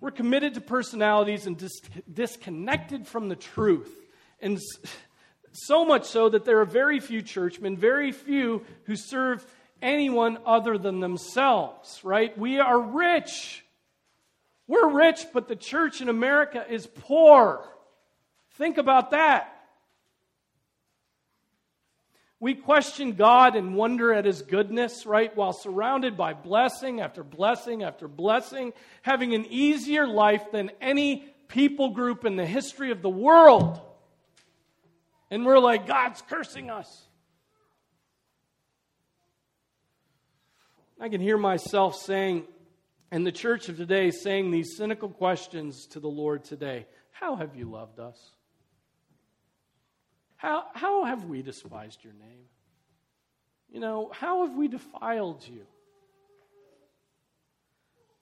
We're 0.00 0.10
committed 0.10 0.54
to 0.54 0.60
personalities 0.60 1.46
and 1.46 1.56
dis- 1.56 1.80
disconnected 2.12 3.06
from 3.06 3.28
the 3.28 3.36
truth. 3.36 3.92
And 4.40 4.60
so 5.52 5.84
much 5.84 6.04
so 6.04 6.28
that 6.28 6.44
there 6.44 6.60
are 6.60 6.64
very 6.64 7.00
few 7.00 7.22
churchmen, 7.22 7.76
very 7.76 8.12
few 8.12 8.64
who 8.84 8.94
serve 8.96 9.44
anyone 9.82 10.38
other 10.44 10.78
than 10.78 11.00
themselves, 11.00 12.00
right? 12.04 12.36
We 12.38 12.58
are 12.58 12.78
rich. 12.78 13.64
We're 14.66 14.88
rich, 14.88 15.26
but 15.32 15.48
the 15.48 15.56
church 15.56 16.00
in 16.00 16.08
America 16.08 16.64
is 16.68 16.86
poor. 16.86 17.64
Think 18.52 18.78
about 18.78 19.12
that. 19.12 19.57
We 22.40 22.54
question 22.54 23.14
God 23.14 23.56
and 23.56 23.74
wonder 23.74 24.12
at 24.12 24.24
His 24.24 24.42
goodness, 24.42 25.06
right? 25.06 25.36
While 25.36 25.52
surrounded 25.52 26.16
by 26.16 26.34
blessing 26.34 27.00
after 27.00 27.24
blessing 27.24 27.82
after 27.82 28.06
blessing, 28.06 28.72
having 29.02 29.34
an 29.34 29.46
easier 29.50 30.06
life 30.06 30.52
than 30.52 30.70
any 30.80 31.34
people 31.48 31.90
group 31.90 32.24
in 32.24 32.36
the 32.36 32.46
history 32.46 32.92
of 32.92 33.02
the 33.02 33.08
world. 33.08 33.80
And 35.30 35.44
we're 35.44 35.58
like, 35.58 35.86
God's 35.86 36.22
cursing 36.22 36.70
us. 36.70 37.06
I 41.00 41.08
can 41.08 41.20
hear 41.20 41.38
myself 41.38 41.96
saying, 41.96 42.44
and 43.10 43.26
the 43.26 43.32
church 43.32 43.68
of 43.68 43.76
today 43.76 44.10
saying 44.10 44.50
these 44.50 44.76
cynical 44.76 45.08
questions 45.08 45.86
to 45.88 46.00
the 46.00 46.08
Lord 46.08 46.44
today 46.44 46.86
How 47.10 47.36
have 47.36 47.56
you 47.56 47.70
loved 47.70 47.98
us? 47.98 48.18
How, 50.38 50.64
how 50.72 51.04
have 51.04 51.24
we 51.24 51.42
despised 51.42 52.02
your 52.04 52.14
name? 52.14 52.46
You 53.70 53.80
know, 53.80 54.10
how 54.12 54.46
have 54.46 54.56
we 54.56 54.68
defiled 54.68 55.44
you? 55.46 55.66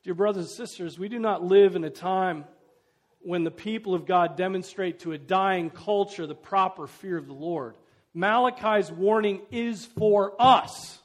Dear 0.02 0.14
brothers 0.14 0.46
and 0.46 0.68
sisters, 0.68 0.98
we 0.98 1.08
do 1.08 1.18
not 1.18 1.44
live 1.44 1.76
in 1.76 1.84
a 1.84 1.90
time 1.90 2.46
when 3.20 3.44
the 3.44 3.50
people 3.50 3.94
of 3.94 4.06
God 4.06 4.36
demonstrate 4.36 5.00
to 5.00 5.12
a 5.12 5.18
dying 5.18 5.68
culture 5.68 6.26
the 6.26 6.34
proper 6.34 6.86
fear 6.86 7.18
of 7.18 7.26
the 7.26 7.34
Lord. 7.34 7.76
Malachi's 8.14 8.90
warning 8.90 9.42
is 9.50 9.84
for 9.84 10.32
us, 10.40 10.98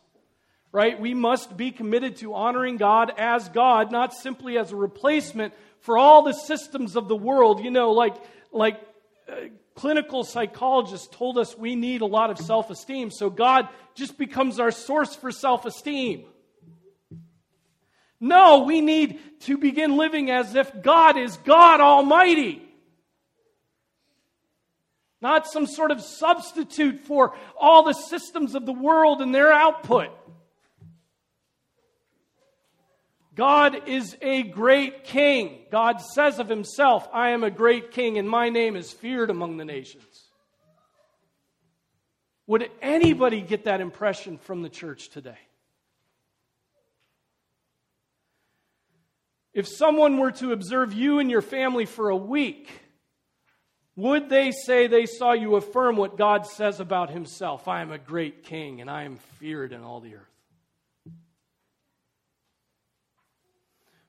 right? 0.72 0.98
We 0.98 1.14
must 1.14 1.58
be 1.58 1.72
committed 1.72 2.18
to 2.18 2.34
honoring 2.34 2.78
God 2.78 3.12
as 3.18 3.50
God, 3.50 3.92
not 3.92 4.14
simply 4.14 4.58
as 4.58 4.72
a 4.72 4.78
replacement 4.78 5.54
for 5.82 5.98
all 5.98 6.24
the 6.24 6.34
systems 6.34 6.96
of 6.96 7.10
the 7.10 7.18
world. 7.18 7.62
You 7.62 7.72
know, 7.72 7.92
like, 7.92 8.16
like 8.54 8.80
uh, 9.28 9.48
clinical 9.76 10.24
psychologists 10.24 11.08
told 11.12 11.38
us 11.38 11.58
we 11.58 11.76
need 11.76 12.02
a 12.02 12.06
lot 12.06 12.30
of 12.30 12.38
self 12.38 12.70
esteem, 12.70 13.12
so 13.12 13.30
God 13.30 13.68
just 13.96 14.18
becomes 14.18 14.60
our 14.60 14.72
source 14.72 15.16
for 15.16 15.32
self 15.32 15.66
esteem. 15.66 16.26
No, 18.20 18.60
we 18.60 18.82
need 18.82 19.20
to 19.42 19.58
begin 19.58 19.98
living 19.98 20.30
as 20.30 20.54
if 20.54 20.84
God 20.84 21.18
is 21.18 21.38
God 21.38 21.82
Almighty. 21.82 22.62
Not 25.22 25.48
some 25.48 25.68
sort 25.68 25.92
of 25.92 26.02
substitute 26.02 27.02
for 27.02 27.36
all 27.60 27.84
the 27.84 27.94
systems 27.94 28.56
of 28.56 28.66
the 28.66 28.74
world 28.74 29.22
and 29.22 29.34
their 29.34 29.52
output. 29.52 30.10
God 33.42 33.88
is 33.88 34.16
a 34.22 34.44
great 34.44 35.04
king. 35.04 35.66
God 35.72 36.00
says 36.00 36.38
of 36.38 36.48
himself, 36.48 37.10
I 37.12 37.32
am 37.32 37.44
a 37.44 37.50
great 37.50 37.90
king, 37.90 38.20
and 38.20 38.30
my 38.30 38.50
name 38.50 38.76
is 38.76 38.92
feared 38.92 39.32
among 39.32 39.58
the 39.58 39.66
nations. 39.66 40.30
Would 42.46 42.70
anybody 42.84 43.42
get 43.42 43.64
that 43.64 43.82
impression 43.82 44.38
from 44.38 44.62
the 44.62 44.70
church 44.70 45.10
today? 45.10 45.40
If 49.56 49.68
someone 49.68 50.20
were 50.20 50.34
to 50.34 50.52
observe 50.52 50.94
you 50.94 51.18
and 51.18 51.32
your 51.32 51.42
family 51.42 51.88
for 51.88 52.12
a 52.12 52.16
week, 52.16 52.70
would 53.96 54.30
they 54.30 54.52
say 54.52 54.86
they 54.86 55.08
saw 55.08 55.32
you 55.32 55.56
affirm 55.56 55.98
what 55.98 56.16
God 56.16 56.46
says 56.46 56.80
about 56.80 57.10
himself? 57.10 57.68
I 57.68 57.82
am 57.82 57.92
a 57.92 57.98
great 57.98 58.44
king 58.44 58.82
and 58.82 58.88
I 58.88 59.06
am 59.06 59.18
feared 59.40 59.74
in 59.74 59.82
all 59.82 60.00
the 60.00 60.14
earth. 60.14 60.31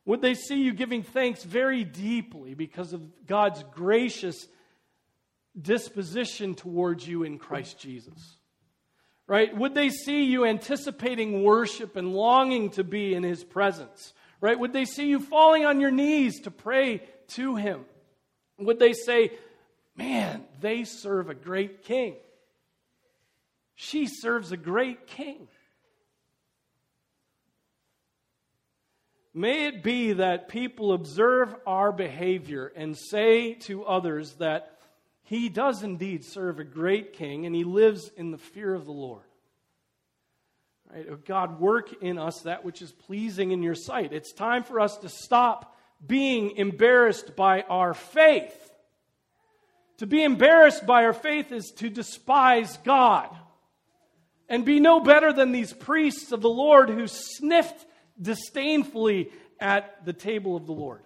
Would 0.04 0.20
they 0.20 0.34
see 0.34 0.62
you 0.62 0.72
giving 0.72 1.02
thanks 1.02 1.44
very 1.44 1.84
deeply 1.84 2.54
because 2.54 2.92
of 2.92 3.26
God's 3.26 3.62
gracious 3.72 4.48
disposition 5.60 6.54
towards 6.54 7.06
you 7.06 7.22
in 7.22 7.38
Christ 7.38 7.78
Jesus? 7.78 8.36
Right? 9.28 9.56
Would 9.56 9.74
they 9.74 9.90
see 9.90 10.24
you 10.24 10.44
anticipating 10.44 11.44
worship 11.44 11.96
and 11.96 12.12
longing 12.12 12.70
to 12.70 12.84
be 12.84 13.14
in 13.14 13.22
His 13.22 13.44
presence? 13.44 14.12
Right? 14.40 14.58
Would 14.58 14.72
they 14.72 14.84
see 14.84 15.06
you 15.06 15.20
falling 15.20 15.64
on 15.64 15.80
your 15.80 15.92
knees 15.92 16.40
to 16.40 16.50
pray 16.50 17.02
to 17.28 17.54
Him? 17.54 17.84
Would 18.58 18.80
they 18.80 18.92
say, 18.92 19.30
Man, 19.94 20.44
they 20.60 20.84
serve 20.84 21.28
a 21.28 21.34
great 21.34 21.84
king? 21.84 22.16
She 23.74 24.06
serves 24.06 24.52
a 24.52 24.56
great 24.56 25.06
king. 25.06 25.48
May 29.34 29.66
it 29.66 29.82
be 29.82 30.14
that 30.14 30.48
people 30.48 30.92
observe 30.92 31.54
our 31.66 31.90
behavior 31.90 32.70
and 32.76 32.96
say 32.96 33.54
to 33.54 33.84
others 33.84 34.34
that 34.34 34.78
he 35.22 35.48
does 35.48 35.82
indeed 35.82 36.24
serve 36.24 36.58
a 36.58 36.64
great 36.64 37.14
king 37.14 37.46
and 37.46 37.54
he 37.54 37.64
lives 37.64 38.10
in 38.16 38.30
the 38.30 38.38
fear 38.38 38.74
of 38.74 38.84
the 38.84 38.92
Lord. 38.92 39.22
Right? 40.92 41.06
Oh, 41.10 41.18
God, 41.24 41.58
work 41.58 42.02
in 42.02 42.18
us 42.18 42.40
that 42.42 42.64
which 42.64 42.82
is 42.82 42.92
pleasing 42.92 43.52
in 43.52 43.62
your 43.62 43.74
sight. 43.74 44.12
It's 44.12 44.32
time 44.32 44.64
for 44.64 44.78
us 44.80 44.98
to 44.98 45.08
stop 45.08 45.74
being 46.06 46.56
embarrassed 46.56 47.34
by 47.34 47.62
our 47.62 47.94
faith. 47.94 48.70
To 49.98 50.06
be 50.06 50.22
embarrassed 50.22 50.84
by 50.84 51.04
our 51.04 51.14
faith 51.14 51.52
is 51.52 51.72
to 51.76 51.88
despise 51.88 52.76
God 52.78 53.34
and 54.48 54.66
be 54.66 54.80
no 54.80 55.00
better 55.00 55.32
than 55.32 55.52
these 55.52 55.72
priests 55.72 56.32
of 56.32 56.42
the 56.42 56.50
Lord 56.50 56.90
who 56.90 57.06
sniffed 57.06 57.86
disdainfully 58.22 59.30
at 59.60 60.04
the 60.06 60.12
table 60.12 60.56
of 60.56 60.66
the 60.66 60.72
Lord. 60.72 61.02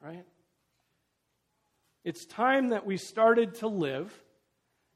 Right? 0.00 0.24
It's 2.04 2.24
time 2.26 2.68
that 2.68 2.86
we 2.86 2.96
started 2.96 3.56
to 3.56 3.68
live 3.68 4.12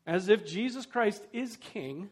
as 0.07 0.29
if 0.29 0.47
Jesus 0.47 0.87
Christ 0.87 1.23
is 1.33 1.57
king 1.57 2.11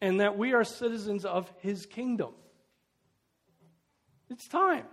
and 0.00 0.20
that 0.20 0.36
we 0.36 0.52
are 0.52 0.64
citizens 0.64 1.24
of 1.24 1.50
his 1.60 1.86
kingdom. 1.86 2.32
It's 4.28 4.48
time. 4.48 4.84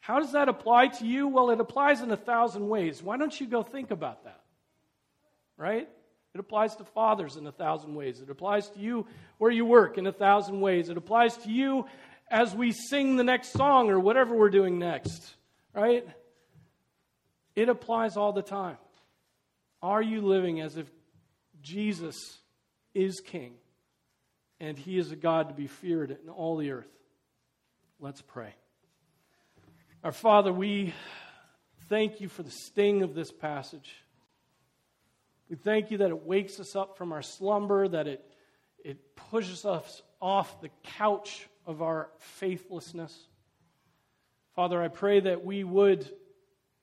How 0.00 0.18
does 0.18 0.32
that 0.32 0.48
apply 0.48 0.88
to 0.88 1.06
you? 1.06 1.28
Well, 1.28 1.50
it 1.50 1.60
applies 1.60 2.00
in 2.00 2.10
a 2.10 2.16
thousand 2.16 2.68
ways. 2.68 3.02
Why 3.02 3.16
don't 3.16 3.40
you 3.40 3.46
go 3.46 3.62
think 3.62 3.92
about 3.92 4.24
that? 4.24 4.40
Right? 5.56 5.88
It 6.34 6.40
applies 6.40 6.76
to 6.76 6.84
fathers 6.84 7.36
in 7.36 7.46
a 7.46 7.52
thousand 7.52 7.94
ways. 7.94 8.20
It 8.20 8.30
applies 8.30 8.70
to 8.70 8.78
you 8.78 9.06
where 9.38 9.50
you 9.50 9.66
work 9.66 9.98
in 9.98 10.06
a 10.06 10.12
thousand 10.12 10.60
ways. 10.60 10.88
It 10.88 10.96
applies 10.96 11.36
to 11.38 11.50
you 11.50 11.86
as 12.30 12.54
we 12.54 12.72
sing 12.72 13.16
the 13.16 13.24
next 13.24 13.52
song 13.52 13.90
or 13.90 14.00
whatever 14.00 14.34
we're 14.34 14.48
doing 14.48 14.78
next, 14.78 15.34
right? 15.74 16.06
It 17.54 17.68
applies 17.68 18.16
all 18.16 18.32
the 18.32 18.42
time. 18.42 18.78
Are 19.82 20.00
you 20.00 20.22
living 20.22 20.60
as 20.60 20.78
if 20.78 20.86
Jesus 21.60 22.38
is 22.94 23.20
King 23.20 23.54
and 24.58 24.78
He 24.78 24.96
is 24.96 25.12
a 25.12 25.16
God 25.16 25.48
to 25.48 25.54
be 25.54 25.66
feared 25.66 26.10
in 26.10 26.30
all 26.30 26.56
the 26.56 26.70
earth? 26.70 26.88
Let's 28.00 28.22
pray. 28.22 28.54
Our 30.02 30.12
Father, 30.12 30.52
we 30.52 30.94
thank 31.88 32.22
you 32.22 32.28
for 32.28 32.42
the 32.42 32.50
sting 32.50 33.02
of 33.02 33.14
this 33.14 33.30
passage. 33.30 33.92
We 35.52 35.56
thank 35.56 35.90
you 35.90 35.98
that 35.98 36.08
it 36.08 36.24
wakes 36.24 36.58
us 36.60 36.74
up 36.74 36.96
from 36.96 37.12
our 37.12 37.20
slumber, 37.20 37.86
that 37.86 38.06
it, 38.06 38.24
it 38.82 39.14
pushes 39.14 39.66
us 39.66 40.00
off 40.18 40.62
the 40.62 40.70
couch 40.82 41.46
of 41.66 41.82
our 41.82 42.08
faithlessness. 42.20 43.14
Father, 44.56 44.82
I 44.82 44.88
pray 44.88 45.20
that 45.20 45.44
we 45.44 45.62
would, 45.62 46.10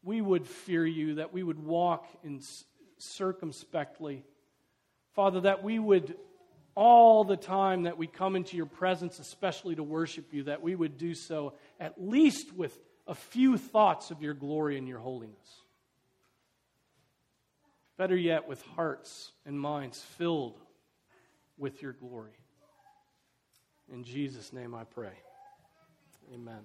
we 0.04 0.22
would 0.22 0.46
fear 0.46 0.86
you, 0.86 1.16
that 1.16 1.34
we 1.34 1.42
would 1.42 1.58
walk 1.58 2.06
in 2.24 2.42
circumspectly. 3.00 4.24
Father, 5.16 5.42
that 5.42 5.64
we 5.64 5.80
would 5.80 6.16
all 6.76 7.24
the 7.24 7.38
time 7.38 7.82
that 7.84 7.98
we 7.98 8.06
come 8.06 8.36
into 8.36 8.56
your 8.56 8.68
presence, 8.68 9.18
especially 9.18 9.74
to 9.78 9.84
worship 9.84 10.32
you, 10.32 10.44
that 10.44 10.62
we 10.62 10.76
would 10.76 10.96
do 11.00 11.16
so 11.16 11.56
at 11.80 12.00
least 12.00 12.54
with 12.54 12.78
a 13.08 13.16
few 13.16 13.58
thoughts 13.58 14.12
of 14.12 14.22
your 14.22 14.36
glory 14.36 14.78
and 14.78 14.88
your 14.88 15.00
holiness. 15.00 15.59
Better 18.00 18.16
yet, 18.16 18.48
with 18.48 18.62
hearts 18.78 19.34
and 19.46 19.60
minds 19.60 20.00
filled 20.02 20.58
with 21.58 21.82
your 21.82 21.92
glory. 21.92 22.32
In 23.92 24.06
Jesus' 24.06 24.54
name 24.54 24.74
I 24.74 24.86
pray. 24.86 25.12
Amen. 26.34 26.62